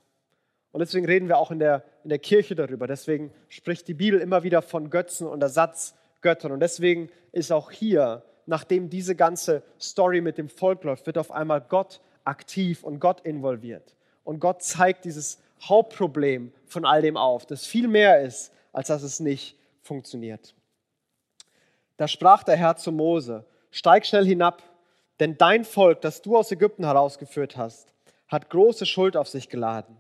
[0.73, 2.87] Und deswegen reden wir auch in der, in der Kirche darüber.
[2.87, 6.51] Deswegen spricht die Bibel immer wieder von Götzen und Ersatzgöttern.
[6.51, 11.31] Und deswegen ist auch hier, nachdem diese ganze Story mit dem Volk läuft, wird auf
[11.31, 13.95] einmal Gott aktiv und Gott involviert.
[14.25, 19.03] Und Gott zeigt dieses Hauptproblem von all dem auf, das viel mehr ist, als dass
[19.03, 20.55] es nicht funktioniert.
[21.97, 24.63] Da sprach der Herr zu Mose, steig schnell hinab,
[25.21, 27.93] denn dein Volk, das du aus Ägypten herausgeführt hast,
[28.29, 29.97] hat große Schuld auf sich geladen.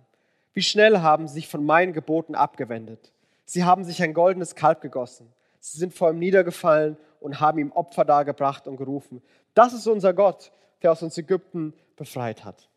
[0.52, 3.12] Wie schnell haben sie sich von meinen Geboten abgewendet.
[3.44, 5.32] Sie haben sich ein goldenes Kalb gegossen.
[5.60, 9.22] Sie sind vor ihm niedergefallen und haben ihm Opfer dargebracht und gerufen.
[9.54, 10.50] Das ist unser Gott,
[10.82, 12.68] der aus uns Ägypten befreit hat.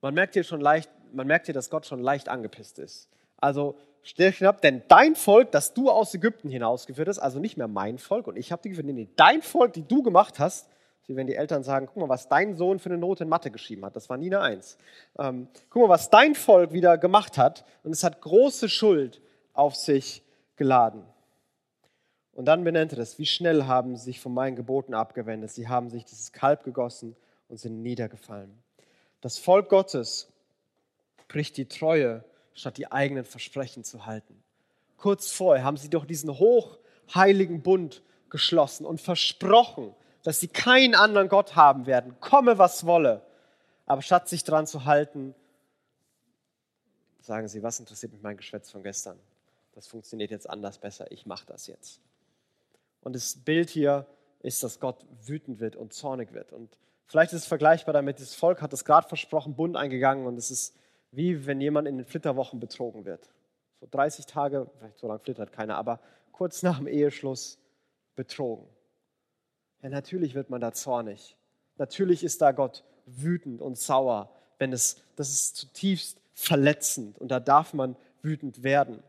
[0.00, 3.08] Man merkt hier schon leicht, man merkt hier, dass Gott schon leicht angepisst ist.
[3.36, 7.56] Also stell dich ab, denn dein Volk, das du aus Ägypten hinausgeführt hast, also nicht
[7.56, 10.68] mehr mein Volk und ich habe die geführt, nee, dein Volk, die du gemacht hast,
[11.06, 13.50] wie wenn die Eltern sagen, guck mal, was dein Sohn für eine Note in Mathe
[13.50, 13.94] geschrieben hat.
[13.94, 14.78] Das war nie eine Eins.
[15.18, 17.64] Ähm, guck mal, was dein Volk wieder gemacht hat.
[17.82, 19.20] Und es hat große Schuld
[19.52, 20.22] auf sich
[20.56, 21.04] geladen.
[22.32, 25.50] Und dann benennt er das, wie schnell haben sie sich von meinen Geboten abgewendet.
[25.50, 27.16] Sie haben sich dieses Kalb gegossen
[27.48, 28.62] und sind niedergefallen.
[29.20, 30.32] Das Volk Gottes
[31.34, 34.40] bricht die Treue, statt die eigenen Versprechen zu halten.
[34.96, 41.28] Kurz vorher haben sie doch diesen hochheiligen Bund geschlossen und versprochen, dass sie keinen anderen
[41.28, 43.20] Gott haben werden, komme was wolle.
[43.84, 45.34] Aber statt sich daran zu halten,
[47.20, 49.18] sagen sie, was interessiert mich mein Geschwätz von gestern?
[49.72, 52.00] Das funktioniert jetzt anders besser, ich mache das jetzt.
[53.00, 54.06] Und das Bild hier
[54.38, 56.52] ist, dass Gott wütend wird und zornig wird.
[56.52, 60.38] Und vielleicht ist es vergleichbar damit, das Volk hat es gerade versprochen, Bund eingegangen und
[60.38, 60.76] es ist
[61.16, 63.30] wie wenn jemand in den Flitterwochen betrogen wird.
[63.80, 66.00] So 30 Tage, vielleicht so lange flittert keiner, aber
[66.32, 67.58] kurz nach dem Eheschluss
[68.16, 68.66] betrogen.
[69.82, 71.36] Ja, natürlich wird man da zornig.
[71.76, 77.40] Natürlich ist da Gott wütend und sauer, wenn es, das ist zutiefst verletzend und da
[77.40, 79.02] darf man wütend werden.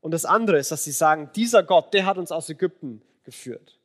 [0.00, 3.78] Und das andere ist, dass sie sagen, dieser Gott, der hat uns aus Ägypten geführt.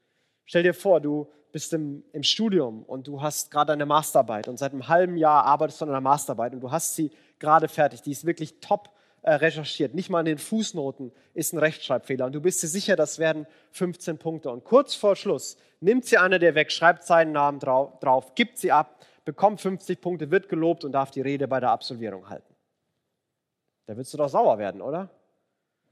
[0.45, 4.57] Stell dir vor, du bist im, im Studium und du hast gerade eine Masterarbeit und
[4.57, 8.01] seit einem halben Jahr arbeitest du an einer Masterarbeit und du hast sie gerade fertig.
[8.01, 8.89] Die ist wirklich top
[9.23, 9.93] äh, recherchiert.
[9.93, 12.25] Nicht mal in den Fußnoten ist ein Rechtschreibfehler.
[12.25, 14.49] Und du bist dir sicher, das werden 15 Punkte.
[14.49, 18.57] Und kurz vor Schluss nimmt sie einer der weg, schreibt seinen Namen drauf, drauf, gibt
[18.57, 22.55] sie ab, bekommt 50 Punkte, wird gelobt und darf die Rede bei der Absolvierung halten.
[23.87, 25.09] Da würdest du doch sauer werden, oder?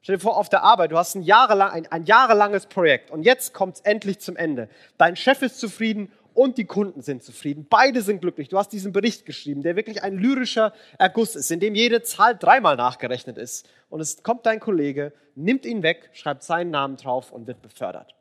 [0.01, 3.23] Stell dir vor, auf der Arbeit, du hast ein, jahrelang, ein, ein jahrelanges Projekt und
[3.23, 4.69] jetzt kommt es endlich zum Ende.
[4.97, 7.67] Dein Chef ist zufrieden und die Kunden sind zufrieden.
[7.69, 8.47] Beide sind glücklich.
[8.47, 12.37] Du hast diesen Bericht geschrieben, der wirklich ein lyrischer Erguss ist, in dem jede Zahl
[12.37, 13.67] dreimal nachgerechnet ist.
[13.89, 18.15] Und es kommt dein Kollege, nimmt ihn weg, schreibt seinen Namen drauf und wird befördert.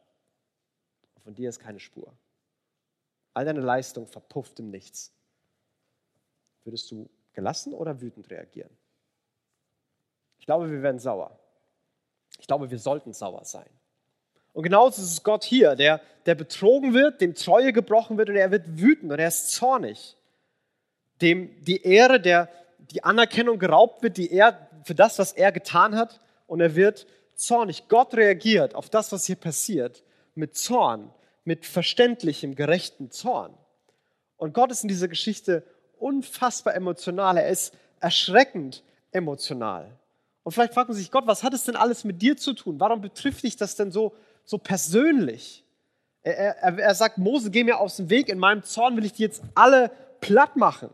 [1.22, 2.12] Von dir ist keine Spur.
[3.34, 5.14] All deine Leistung verpufft im Nichts.
[6.64, 8.76] Würdest du gelassen oder wütend reagieren?
[10.40, 11.38] Ich glaube, wir werden sauer.
[12.40, 13.70] Ich glaube, wir sollten sauer sein.
[14.58, 18.34] Und genauso ist es Gott hier, der, der betrogen wird, dem Treue gebrochen wird und
[18.34, 20.16] er wird wütend und er ist zornig.
[21.22, 22.48] Dem die Ehre, der,
[22.90, 27.06] die Anerkennung geraubt wird, die er, für das, was er getan hat und er wird
[27.36, 27.86] zornig.
[27.86, 30.02] Gott reagiert auf das, was hier passiert,
[30.34, 31.12] mit Zorn,
[31.44, 33.54] mit verständlichem, gerechten Zorn.
[34.38, 35.62] Und Gott ist in dieser Geschichte
[36.00, 37.36] unfassbar emotional.
[37.36, 39.96] Er ist erschreckend emotional.
[40.42, 42.80] Und vielleicht fragt man sich, Gott, was hat es denn alles mit dir zu tun?
[42.80, 44.14] Warum betrifft dich das denn so
[44.48, 45.62] so persönlich.
[46.22, 49.12] Er, er, er sagt, Mose, geh mir aus dem Weg, in meinem Zorn will ich
[49.12, 49.90] die jetzt alle
[50.22, 50.88] platt machen.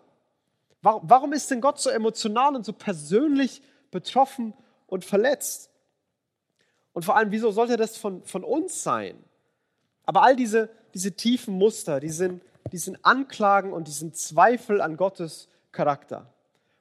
[0.82, 3.62] Warum, warum ist denn Gott so emotional und so persönlich
[3.92, 4.54] betroffen
[4.88, 5.70] und verletzt?
[6.94, 9.22] Und vor allem, wieso sollte das von, von uns sein?
[10.04, 14.80] Aber all diese, diese tiefen Muster, die sind, die sind Anklagen und die sind Zweifel
[14.80, 16.26] an Gottes Charakter.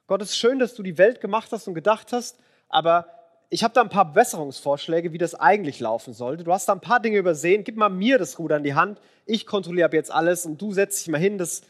[0.08, 2.36] Gott ist schön, dass du die Welt gemacht hast und gedacht hast,
[2.68, 3.13] aber
[3.54, 6.42] ich habe da ein paar Besserungsvorschläge, wie das eigentlich laufen sollte.
[6.42, 7.62] Du hast da ein paar Dinge übersehen.
[7.62, 9.00] Gib mal mir das Ruder in die Hand.
[9.26, 11.38] Ich kontrolliere ab jetzt alles und du setzt dich mal hin.
[11.38, 11.62] Das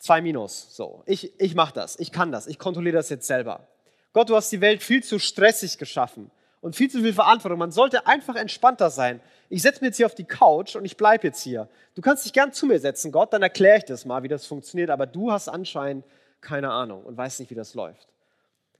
[0.00, 0.74] zwei Minus.
[0.74, 1.96] So, ich, ich mache das.
[2.00, 2.48] Ich kann das.
[2.48, 3.68] Ich kontrolliere das jetzt selber.
[4.12, 7.60] Gott, du hast die Welt viel zu stressig geschaffen und viel zu viel Verantwortung.
[7.60, 9.20] Man sollte einfach entspannter sein.
[9.48, 11.68] Ich setze mich jetzt hier auf die Couch und ich bleibe jetzt hier.
[11.94, 14.44] Du kannst dich gern zu mir setzen, Gott, dann erkläre ich das mal, wie das
[14.44, 14.90] funktioniert.
[14.90, 16.04] Aber du hast anscheinend
[16.40, 18.08] keine Ahnung und weißt nicht, wie das läuft.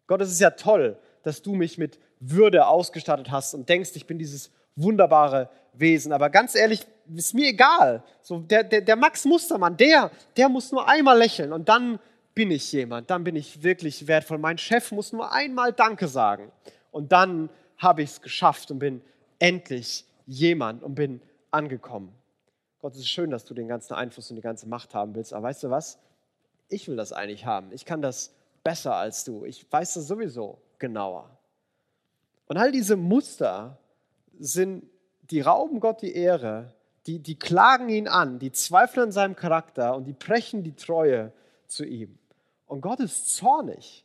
[0.08, 4.06] Gott, es ist ja toll, dass du mich mit Würde ausgestattet hast und denkst, ich
[4.06, 6.12] bin dieses wunderbare Wesen.
[6.12, 8.02] Aber ganz ehrlich, ist mir egal.
[8.22, 11.98] So, der, der, der Max Mustermann, der, der muss nur einmal lächeln und dann
[12.34, 14.38] bin ich jemand, dann bin ich wirklich wertvoll.
[14.38, 16.50] Mein Chef muss nur einmal Danke sagen
[16.90, 19.02] und dann habe ich es geschafft und bin
[19.38, 22.14] endlich jemand und bin angekommen.
[22.80, 25.34] Gott, es ist schön, dass du den ganzen Einfluss und die ganze Macht haben willst,
[25.34, 25.98] aber weißt du was?
[26.68, 27.72] Ich will das eigentlich haben.
[27.72, 29.44] Ich kann das besser als du.
[29.44, 31.30] Ich weiß das sowieso genauer.
[32.46, 33.78] Und all diese Muster
[34.38, 34.84] sind,
[35.30, 36.74] die rauben Gott die Ehre,
[37.06, 41.32] die, die klagen ihn an, die zweifeln an seinem Charakter und die brechen die Treue
[41.68, 42.18] zu ihm.
[42.66, 44.04] Und Gott ist zornig.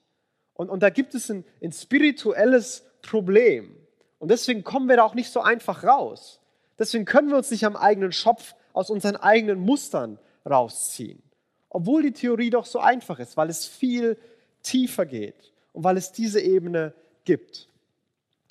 [0.54, 3.76] Und, und da gibt es ein, ein spirituelles Problem.
[4.20, 6.40] Und deswegen kommen wir da auch nicht so einfach raus.
[6.78, 11.22] Deswegen können wir uns nicht am eigenen Schopf aus unseren eigenen Mustern rausziehen.
[11.70, 14.18] Obwohl die Theorie doch so einfach ist, weil es viel
[14.62, 16.94] tiefer geht und weil es diese Ebene
[17.26, 17.68] gibt.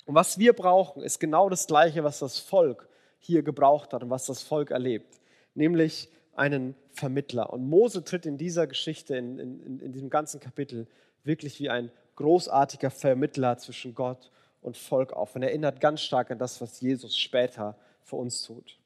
[0.05, 2.87] Und was wir brauchen, ist genau das Gleiche, was das Volk
[3.19, 5.19] hier gebraucht hat und was das Volk erlebt,
[5.55, 7.51] nämlich einen Vermittler.
[7.51, 10.85] Und Mose tritt in dieser Geschichte, in, in, in diesem ganzen Kapitel,
[11.23, 14.29] wirklich wie ein großartiger Vermittler zwischen Gott
[14.61, 18.77] und Volk auf und erinnert ganz stark an das, was Jesus später für uns tut.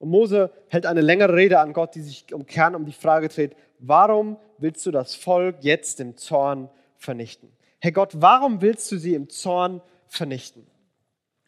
[0.00, 3.28] Und Mose hält eine längere Rede an Gott, die sich im Kern um die Frage
[3.28, 7.55] dreht, warum willst du das Volk jetzt im Zorn vernichten?
[7.86, 10.66] Herr Gott, warum willst du sie im Zorn vernichten?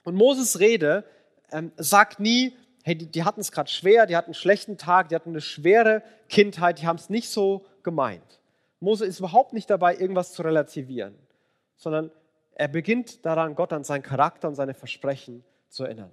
[0.05, 1.05] Und Moses Rede
[1.51, 5.09] ähm, sagt nie, hey, die, die hatten es gerade schwer, die hatten einen schlechten Tag,
[5.09, 8.39] die hatten eine schwere Kindheit, die haben es nicht so gemeint.
[8.79, 11.19] Mose ist überhaupt nicht dabei, irgendwas zu relativieren,
[11.75, 12.13] sondern
[12.53, 16.13] er beginnt daran, Gott an seinen Charakter und seine Versprechen zu erinnern.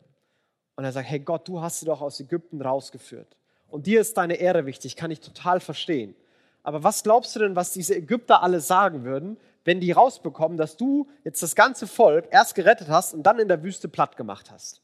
[0.76, 3.38] Und er sagt, hey Gott, du hast sie doch aus Ägypten rausgeführt.
[3.68, 6.16] Und dir ist deine Ehre wichtig, kann ich total verstehen.
[6.64, 10.78] Aber was glaubst du denn, was diese Ägypter alle sagen würden, wenn die rausbekommen, dass
[10.78, 14.52] du jetzt das ganze Volk erst gerettet hast und dann in der Wüste platt gemacht
[14.52, 14.82] hast?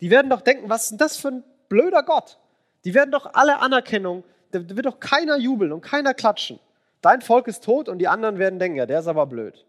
[0.00, 2.40] Die werden doch denken, was ist denn das für ein blöder Gott?
[2.84, 6.58] Die werden doch alle Anerkennung, da wird doch keiner jubeln und keiner klatschen.
[7.00, 9.66] Dein Volk ist tot und die anderen werden denken, ja, der ist aber blöd.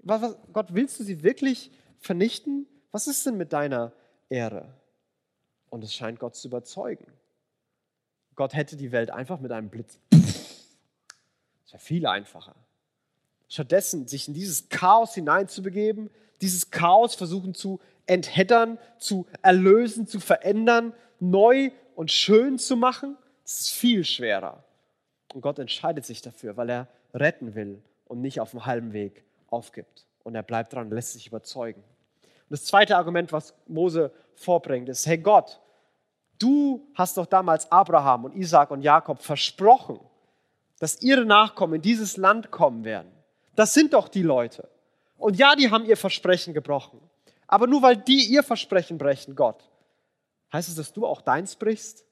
[0.00, 2.66] Was, was, Gott, willst du sie wirklich vernichten?
[2.90, 3.92] Was ist denn mit deiner
[4.28, 4.68] Ehre?
[5.70, 7.06] Und es scheint Gott zu überzeugen.
[8.34, 9.98] Gott hätte die Welt einfach mit einem Blitz.
[10.10, 12.54] Das wäre viel einfacher.
[13.48, 20.94] Stattdessen sich in dieses Chaos hineinzubegeben, dieses Chaos versuchen zu entheddern, zu erlösen, zu verändern,
[21.20, 24.62] neu und schön zu machen, das ist viel schwerer.
[25.34, 29.24] Und Gott entscheidet sich dafür, weil er retten will und nicht auf dem halben Weg
[29.48, 30.06] aufgibt.
[30.22, 31.82] Und er bleibt dran, lässt sich überzeugen.
[32.22, 35.60] Und das zweite Argument, was Mose vorbringt, ist, hey Gott,
[36.38, 39.98] du hast doch damals Abraham und Isaac und Jakob versprochen,
[40.78, 43.10] dass ihre Nachkommen in dieses Land kommen werden.
[43.58, 44.68] Das sind doch die Leute.
[45.16, 47.00] Und ja, die haben ihr Versprechen gebrochen.
[47.48, 49.68] Aber nur weil die ihr Versprechen brechen, Gott,
[50.52, 52.04] heißt es, dass du auch deins brichst?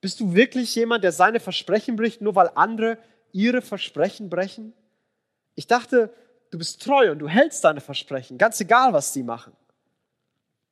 [0.00, 2.98] Bist du wirklich jemand, der seine Versprechen bricht, nur weil andere
[3.32, 4.74] ihre Versprechen brechen?
[5.56, 6.14] Ich dachte,
[6.52, 9.54] du bist treu und du hältst deine Versprechen, ganz egal, was sie machen.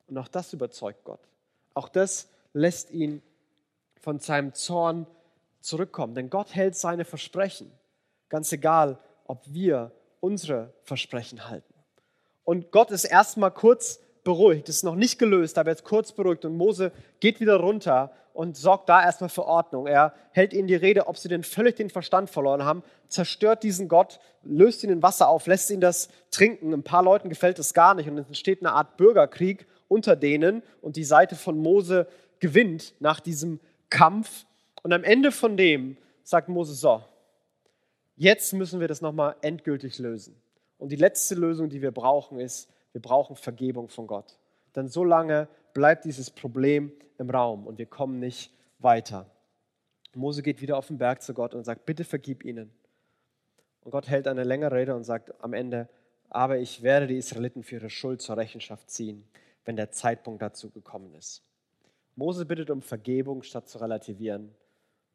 [0.07, 1.27] Und auch das überzeugt Gott.
[1.73, 3.21] Auch das lässt ihn
[3.99, 5.07] von seinem Zorn
[5.59, 6.15] zurückkommen.
[6.15, 7.69] Denn Gott hält seine Versprechen,
[8.29, 9.91] ganz egal, ob wir
[10.25, 11.73] unsere Versprechen halten.
[12.43, 16.45] Und Gott ist erstmal kurz beruhigt, ist noch nicht gelöst, aber jetzt kurz beruhigt.
[16.45, 19.85] Und Mose geht wieder runter und sorgt da erstmal für Ordnung.
[19.85, 23.87] Er hält ihnen die Rede, ob sie denn völlig den Verstand verloren haben, zerstört diesen
[23.87, 26.73] Gott, löst ihn in Wasser auf, lässt ihn das trinken.
[26.73, 30.63] Ein paar Leuten gefällt es gar nicht und es entsteht eine Art Bürgerkrieg unter denen
[30.81, 32.07] und die Seite von Mose
[32.39, 33.59] gewinnt nach diesem
[33.91, 34.45] Kampf.
[34.81, 37.03] Und am Ende von dem sagt Mose so,
[38.15, 40.35] jetzt müssen wir das nochmal endgültig lösen.
[40.77, 44.37] Und die letzte Lösung, die wir brauchen, ist, wir brauchen Vergebung von Gott.
[44.75, 49.29] Denn so lange bleibt dieses Problem im Raum und wir kommen nicht weiter.
[50.13, 52.71] Mose geht wieder auf den Berg zu Gott und sagt, bitte vergib ihnen.
[53.81, 55.89] Und Gott hält eine längere Rede und sagt am Ende,
[56.29, 59.27] aber ich werde die Israeliten für ihre Schuld zur Rechenschaft ziehen,
[59.63, 61.43] wenn der Zeitpunkt dazu gekommen ist.
[62.15, 64.55] Mose bittet um Vergebung, statt zu relativieren.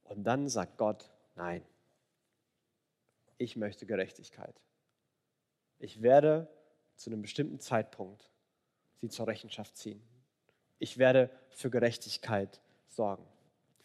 [0.05, 1.63] Und dann sagt Gott, nein,
[3.41, 4.55] ich möchte Gerechtigkeit.
[5.79, 6.47] Ich werde
[6.97, 8.29] zu einem bestimmten Zeitpunkt
[9.01, 10.03] sie zur Rechenschaft ziehen.
[10.79, 13.25] Ich werde für Gerechtigkeit sorgen.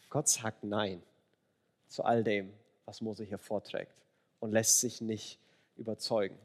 [0.10, 1.02] Gott sagt Nein
[1.88, 2.52] zu all dem,
[2.84, 3.96] was Mose hier vorträgt
[4.41, 5.39] und lässt sich nicht
[5.78, 6.38] überzeugen.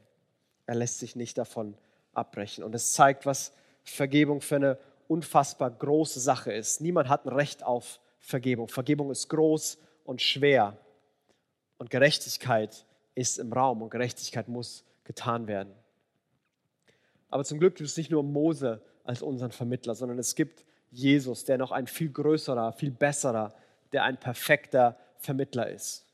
[0.65, 1.77] Er lässt sich nicht davon
[2.13, 2.63] abbrechen.
[2.63, 3.51] Und es zeigt, was
[3.83, 4.77] Vergebung für eine
[5.09, 6.79] unfassbar große Sache ist.
[6.79, 8.69] Niemand hat ein Recht auf Vergebung.
[8.69, 10.77] Vergebung ist groß und schwer.
[11.77, 15.73] Und Gerechtigkeit ist im Raum und Gerechtigkeit muss getan werden.
[17.29, 21.45] Aber zum Glück gibt es nicht nur Mose als unseren Vermittler, sondern es gibt Jesus,
[21.45, 23.53] der noch ein viel größerer, viel besserer,
[23.93, 26.05] der ein perfekter Vermittler ist.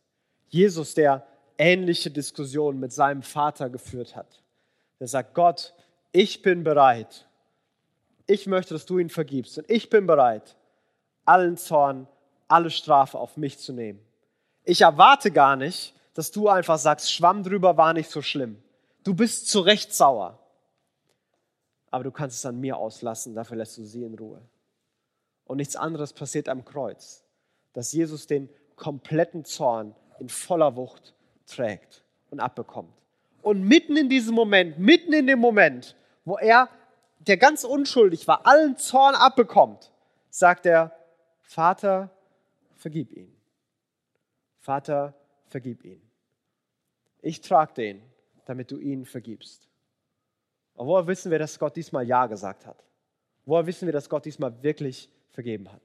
[0.50, 1.26] Jesus, der
[1.58, 4.42] ähnliche Diskussion mit seinem Vater geführt hat.
[5.00, 5.74] Er sagt, Gott,
[6.12, 7.28] ich bin bereit.
[8.28, 9.58] Ich möchte, dass du ihn vergibst.
[9.58, 10.56] Und ich bin bereit,
[11.26, 12.08] allen Zorn,
[12.48, 14.00] alle Strafe auf mich zu nehmen.
[14.64, 18.58] Ich erwarte gar nicht, dass du einfach sagst, Schwamm drüber war nicht so schlimm.
[19.04, 20.40] Du bist zu Recht sauer.
[21.92, 24.42] Aber du kannst es an mir auslassen, dafür lässt du sie in Ruhe.
[25.46, 27.24] Und nichts anderes passiert am Kreuz,
[27.74, 31.14] dass Jesus den kompletten Zorn in voller Wucht
[31.46, 32.96] trägt und abbekommt.
[33.44, 36.68] Und mitten in diesem Moment, mitten in dem Moment, wo er,
[37.20, 39.92] der ganz unschuldig war, allen Zorn abbekommt,
[40.32, 40.98] sagt er,
[41.42, 42.10] Vater,
[42.76, 43.32] vergib ihn.
[44.58, 45.14] Vater,
[45.46, 46.07] vergib ihn.
[47.22, 48.02] Ich trage den,
[48.46, 49.68] damit du ihn vergibst.
[50.76, 52.84] Und woher wissen wir, dass Gott diesmal Ja gesagt hat?
[53.46, 55.82] Woher wissen wir, dass Gott diesmal wirklich vergeben hat?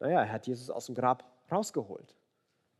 [0.00, 2.14] Naja, er hat Jesus aus dem Grab rausgeholt.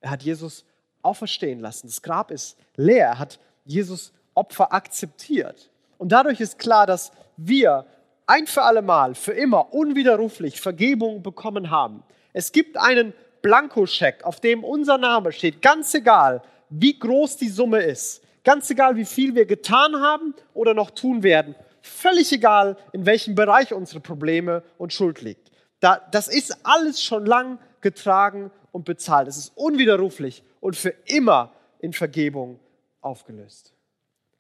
[0.01, 0.65] Er hat Jesus
[1.03, 1.87] auferstehen lassen.
[1.87, 3.07] Das Grab ist leer.
[3.07, 5.71] Er hat Jesus Opfer akzeptiert.
[5.99, 7.87] Und dadurch ist klar, dass wir
[8.27, 12.03] ein für alle Mal, für immer, unwiderruflich Vergebung bekommen haben.
[12.33, 17.83] Es gibt einen Blankoscheck, auf dem unser Name steht, ganz egal, wie groß die Summe
[17.83, 23.07] ist, ganz egal, wie viel wir getan haben oder noch tun werden, völlig egal, in
[23.07, 25.51] welchem Bereich unsere Probleme und Schuld liegt.
[25.81, 29.29] das ist alles schon lang getragen und bezahlt.
[29.29, 32.61] Es ist unwiderruflich und für immer in Vergebung
[33.01, 33.73] aufgelöst.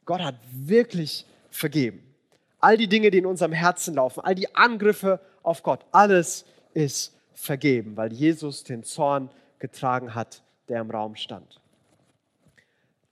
[0.05, 2.03] Gott hat wirklich vergeben.
[2.59, 7.15] All die Dinge, die in unserem Herzen laufen, all die Angriffe auf Gott, alles ist
[7.33, 11.61] vergeben, weil Jesus den Zorn getragen hat, der im Raum stand.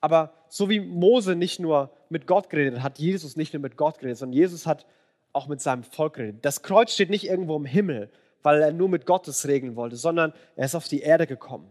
[0.00, 3.98] Aber so wie Mose nicht nur mit Gott geredet hat, Jesus nicht nur mit Gott
[3.98, 4.86] geredet, sondern Jesus hat
[5.32, 6.44] auch mit seinem Volk geredet.
[6.44, 8.10] Das Kreuz steht nicht irgendwo im Himmel,
[8.42, 11.68] weil er nur mit Gottes regeln wollte, sondern er ist auf die Erde gekommen,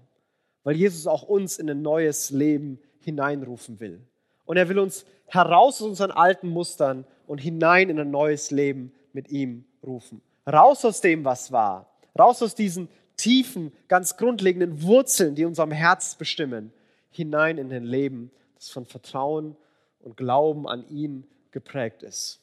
[0.64, 4.02] weil Jesus auch uns in ein neues Leben hineinrufen will.
[4.46, 8.92] Und er will uns heraus aus unseren alten Mustern und hinein in ein neues Leben
[9.14, 10.22] mit ihm rufen.
[10.46, 11.90] Raus aus dem, was war.
[12.18, 12.88] Raus aus diesen
[13.18, 16.72] tiefen, ganz grundlegenden Wurzeln, die unserem Herz bestimmen.
[17.18, 19.56] Hinein in ein Leben, das von Vertrauen
[20.00, 22.40] und Glauben an ihn geprägt ist.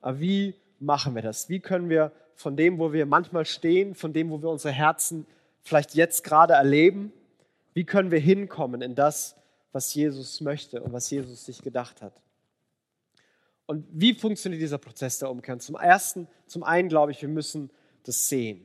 [0.00, 1.48] Aber wie machen wir das?
[1.48, 5.26] Wie können wir von dem, wo wir manchmal stehen, von dem, wo wir unsere Herzen
[5.62, 7.12] vielleicht jetzt gerade erleben,
[7.74, 9.36] wie können wir hinkommen in das,
[9.72, 12.20] was Jesus möchte und was Jesus sich gedacht hat?
[13.66, 15.58] Und wie funktioniert dieser Prozess der Umkehr?
[15.60, 17.70] Zum ersten, zum einen glaube ich, wir müssen
[18.04, 18.64] das sehen.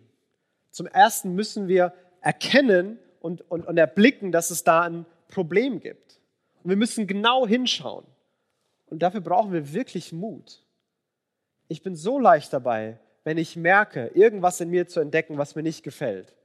[0.72, 6.20] Zum ersten müssen wir erkennen und, und, und erblicken, dass es da ein Problem gibt.
[6.64, 8.06] Und wir müssen genau hinschauen.
[8.88, 10.62] Und dafür brauchen wir wirklich Mut.
[11.68, 15.64] Ich bin so leicht dabei, wenn ich merke, irgendwas in mir zu entdecken, was mir
[15.64, 16.36] nicht gefällt.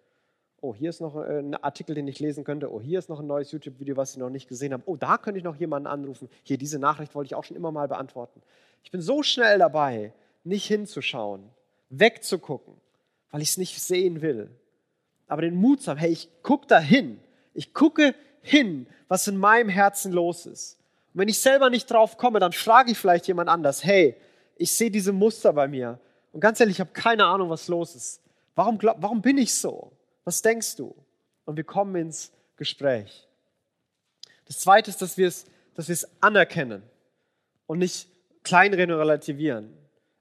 [0.63, 2.73] Oh, hier ist noch äh, ein Artikel, den ich lesen könnte.
[2.73, 4.83] Oh, hier ist noch ein neues YouTube-Video, was ich noch nicht gesehen habe.
[4.87, 6.29] Oh, da könnte ich noch jemanden anrufen.
[6.43, 8.43] Hier, diese Nachricht wollte ich auch schon immer mal beantworten.
[8.83, 10.13] Ich bin so schnell dabei,
[10.45, 11.49] nicht hinzuschauen,
[11.89, 12.75] wegzugucken,
[13.31, 14.51] weil ich es nicht sehen will.
[15.29, 17.21] Aber den Mut zu haben, hey, ich gucke da hin.
[17.55, 20.79] Ich gucke hin, was in meinem Herzen los ist.
[21.13, 24.17] Und wenn ich selber nicht drauf komme, dann frage ich vielleicht jemand anders, hey,
[24.57, 25.99] ich sehe diese Muster bei mir.
[26.33, 28.21] Und ganz ehrlich, ich habe keine Ahnung, was los ist.
[28.55, 29.93] Warum, glaub, warum bin ich so?
[30.25, 30.95] Was denkst du?
[31.45, 33.27] Und wir kommen ins Gespräch.
[34.47, 36.83] Das Zweite ist, dass wir es, dass wir es anerkennen
[37.67, 38.09] und nicht
[38.43, 39.73] kleinreden und relativieren.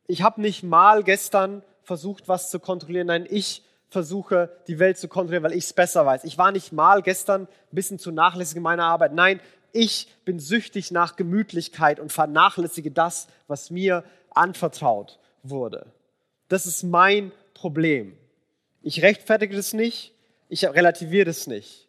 [0.08, 3.08] Ich habe nicht mal gestern versucht, was zu kontrollieren.
[3.08, 6.24] Nein, ich versuche, die Welt zu kontrollieren, weil ich es besser weiß.
[6.24, 9.14] Ich war nicht mal gestern ein bisschen zu nachlässig in meiner Arbeit.
[9.14, 9.40] Nein,
[9.72, 15.88] ich bin süchtig nach Gemütlichkeit und vernachlässige das, was mir anvertraut wurde.
[16.48, 18.18] Das ist mein Problem.
[18.82, 20.14] Ich rechtfertige das nicht,
[20.48, 21.88] ich relativiere das nicht.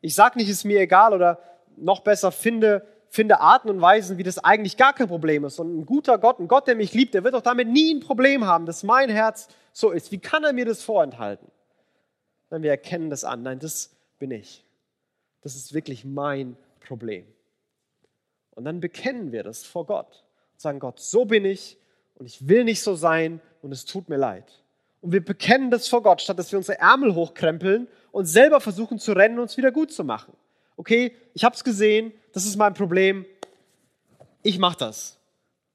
[0.00, 1.40] Ich sage nicht, es ist mir egal oder
[1.76, 5.58] noch besser, finde, finde Arten und Weisen, wie das eigentlich gar kein Problem ist.
[5.58, 8.00] Und ein guter Gott, ein Gott, der mich liebt, der wird doch damit nie ein
[8.00, 10.12] Problem haben, dass mein Herz so ist.
[10.12, 11.50] Wie kann er mir das vorenthalten?
[12.50, 13.42] Nein, wir erkennen das an.
[13.42, 14.64] Nein, das bin ich.
[15.42, 17.26] Das ist wirklich mein Problem.
[18.52, 21.78] Und dann bekennen wir das vor Gott und sagen, Gott, so bin ich,
[22.14, 24.44] und ich will nicht so sein und es tut mir leid.
[25.00, 28.98] Und wir bekennen das vor Gott, statt dass wir unsere Ärmel hochkrempeln und selber versuchen
[28.98, 30.34] zu rennen und es wieder gut zu machen.
[30.76, 33.24] Okay, ich habe es gesehen, das ist mein Problem,
[34.42, 35.18] ich mache das.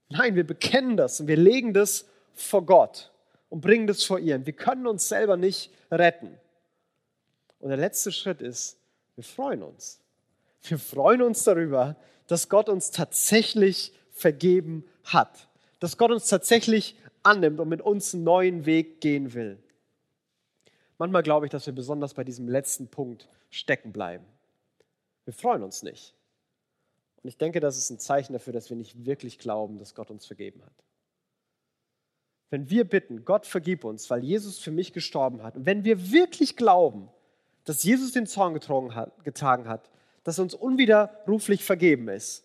[0.10, 3.12] Nein, wir bekennen das und wir legen das vor Gott
[3.49, 4.45] und bringen das vor ihr.
[4.45, 6.38] Wir können uns selber nicht retten.
[7.60, 8.78] Und der letzte Schritt ist,
[9.16, 9.99] wir freuen uns.
[10.64, 11.95] Wir freuen uns darüber,
[12.28, 15.47] dass Gott uns tatsächlich vergeben hat
[15.80, 19.62] dass Gott uns tatsächlich annimmt und mit uns einen neuen Weg gehen will.
[20.97, 24.26] Manchmal glaube ich, dass wir besonders bei diesem letzten Punkt stecken bleiben.
[25.26, 26.16] Wir freuen uns nicht.
[27.26, 30.11] Und ich denke, das ist ein Zeichen dafür, dass wir nicht wirklich glauben, dass Gott
[30.11, 30.84] uns vergeben hat.
[32.51, 36.11] Wenn wir bitten, Gott vergib uns, weil Jesus für mich gestorben hat, und wenn wir
[36.11, 37.09] wirklich glauben,
[37.63, 39.89] dass Jesus den Zorn getragen hat,
[40.23, 42.43] dass uns unwiderruflich vergeben ist,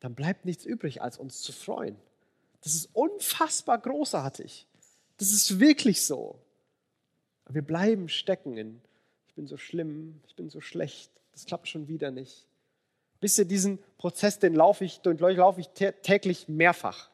[0.00, 1.96] dann bleibt nichts übrig, als uns zu freuen.
[2.60, 4.66] Das ist unfassbar großartig.
[5.16, 6.38] Das ist wirklich so.
[7.48, 8.82] Wir bleiben stecken in,
[9.26, 12.46] ich bin so schlimm, ich bin so schlecht, das klappt schon wieder nicht.
[13.20, 17.10] Wisst ihr, diesen Prozess, den laufe ich, den laufe ich täglich mehrfach.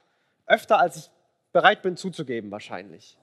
[0.46, 1.10] Öfter, als ich
[1.52, 3.18] bereit bin zuzugeben, wahrscheinlich.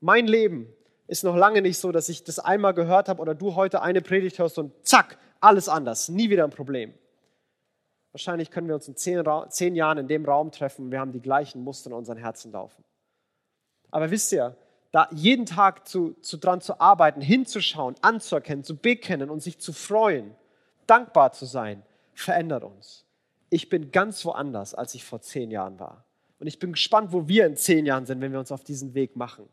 [0.00, 0.68] Mein Leben
[1.06, 4.02] ist noch lange nicht so, dass ich das einmal gehört habe oder du heute eine
[4.02, 6.94] Predigt hörst und zack, alles anders, nie wieder ein Problem.
[8.12, 11.12] Wahrscheinlich können wir uns in zehn, zehn Jahren in dem Raum treffen und wir haben
[11.12, 12.84] die gleichen Muster in unseren Herzen laufen.
[13.90, 14.56] Aber wisst ihr,
[14.92, 19.72] da jeden Tag zu, zu dran zu arbeiten, hinzuschauen, anzuerkennen, zu bekennen und sich zu
[19.72, 20.34] freuen,
[20.86, 21.82] dankbar zu sein,
[22.14, 23.04] verändert uns.
[23.50, 26.04] Ich bin ganz woanders, als ich vor zehn Jahren war.
[26.40, 28.94] Und ich bin gespannt, wo wir in zehn Jahren sind, wenn wir uns auf diesen
[28.94, 29.48] Weg machen.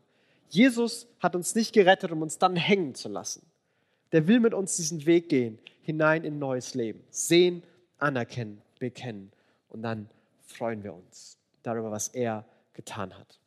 [0.48, 3.46] Jesus hat uns nicht gerettet, um uns dann hängen zu lassen.
[4.12, 7.02] Der will mit uns diesen Weg gehen, hinein in neues Leben.
[7.10, 7.62] Sehen,
[7.98, 9.32] anerkennen, bekennen.
[9.68, 10.10] Und dann
[10.46, 12.44] freuen wir uns darüber, was er
[12.74, 13.38] getan hat.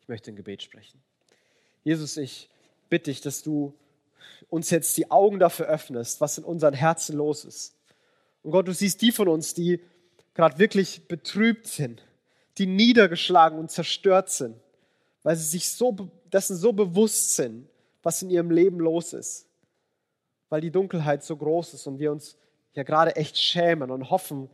[0.00, 1.02] Ich möchte ein Gebet sprechen.
[1.82, 2.48] Jesus, ich
[2.88, 3.74] bitte dich, dass du
[4.48, 7.76] uns jetzt die Augen dafür öffnest, was in unseren Herzen los ist.
[8.44, 9.80] Und Gott, du siehst die von uns, die
[10.34, 12.04] gerade wirklich betrübt sind,
[12.58, 14.54] die niedergeschlagen und zerstört sind,
[15.22, 15.96] weil sie sich so,
[16.32, 17.66] dessen so bewusst sind,
[18.02, 19.46] was in ihrem Leben los ist,
[20.50, 22.36] weil die Dunkelheit so groß ist und wir uns
[22.74, 24.50] ja gerade echt schämen und hoffen,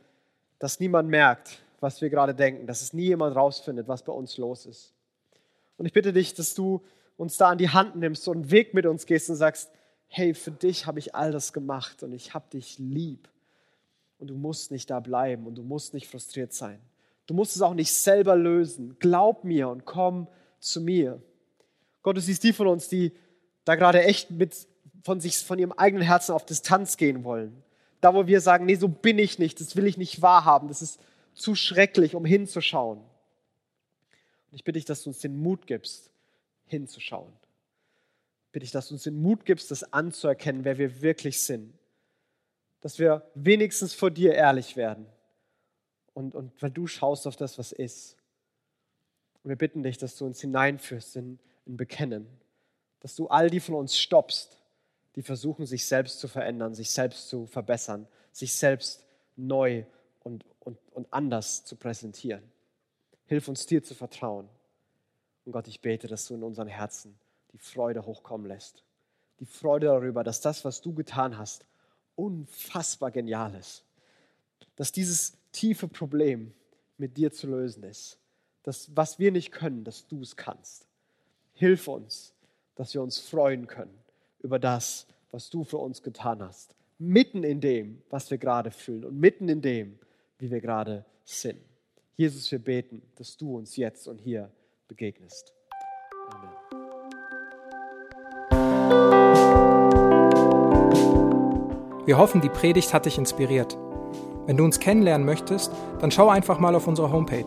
[0.61, 4.37] dass niemand merkt, was wir gerade denken, dass es nie jemand rausfindet, was bei uns
[4.39, 4.93] los ist.
[5.79, 6.83] Und ich bitte dich, dass du
[7.17, 9.71] uns da an die Hand nimmst und einen Weg mit uns gehst und sagst,
[10.07, 13.29] hey, für dich habe ich all das gemacht und ich habe dich lieb.
[14.21, 16.79] Und du musst nicht da bleiben und du musst nicht frustriert sein.
[17.27, 18.97] Du musst es auch nicht selber lösen.
[18.99, 21.23] Glaub mir und komm zu mir.
[22.03, 23.13] Gott, du siehst die von uns, die
[23.65, 24.69] da gerade echt mit
[25.03, 27.63] von sich, von ihrem eigenen Herzen auf Distanz gehen wollen.
[28.01, 30.83] Da, wo wir sagen, nee, so bin ich nicht, das will ich nicht wahrhaben, das
[30.83, 31.01] ist
[31.35, 32.99] zu schrecklich, um hinzuschauen.
[32.99, 36.11] Und ich bitte dich, dass du uns den Mut gibst,
[36.67, 37.33] hinzuschauen.
[38.53, 41.73] Bitte ich, dass du uns den Mut gibst, das anzuerkennen, wer wir wirklich sind.
[42.81, 45.07] Dass wir wenigstens vor dir ehrlich werden.
[46.15, 48.17] Und, und weil du schaust auf das, was ist.
[49.43, 52.27] Und wir bitten dich, dass du uns hineinführst in, in Bekennen.
[53.01, 54.61] Dass du all die von uns stoppst,
[55.17, 59.05] die versuchen, sich selbst zu verändern, sich selbst zu verbessern, sich selbst
[59.37, 59.85] neu
[60.21, 62.43] und, und, und anders zu präsentieren.
[63.27, 64.49] Hilf uns dir zu vertrauen.
[65.45, 67.19] Und Gott, ich bete, dass du in unseren Herzen
[67.53, 68.85] die Freude hochkommen lässt.
[69.41, 71.65] Die Freude darüber, dass das, was du getan hast,
[72.21, 73.85] unfassbar genial ist.
[74.77, 76.53] Dass dieses tiefe Problem
[76.99, 78.19] mit dir zu lösen ist.
[78.63, 80.87] Das, was wir nicht können, dass du es kannst.
[81.55, 82.35] Hilf uns,
[82.75, 83.99] dass wir uns freuen können
[84.43, 86.75] über das, was du für uns getan hast.
[86.99, 89.99] Mitten in dem, was wir gerade fühlen und mitten in dem,
[90.39, 91.61] wie wir gerade sind.
[92.17, 94.51] Jesus, wir beten, dass du uns jetzt und hier
[94.89, 95.55] begegnest.
[102.07, 103.79] Wir hoffen, die Predigt hat dich inspiriert.
[104.47, 105.71] Wenn du uns kennenlernen möchtest,
[106.01, 107.45] dann schau einfach mal auf unsere Homepage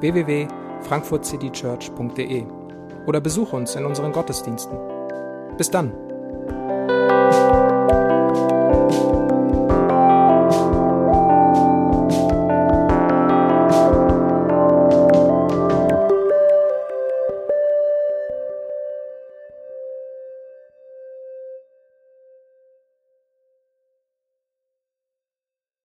[0.00, 2.44] www.frankfurtcitychurch.de
[3.06, 4.78] oder besuche uns in unseren Gottesdiensten.
[5.56, 6.07] Bis dann!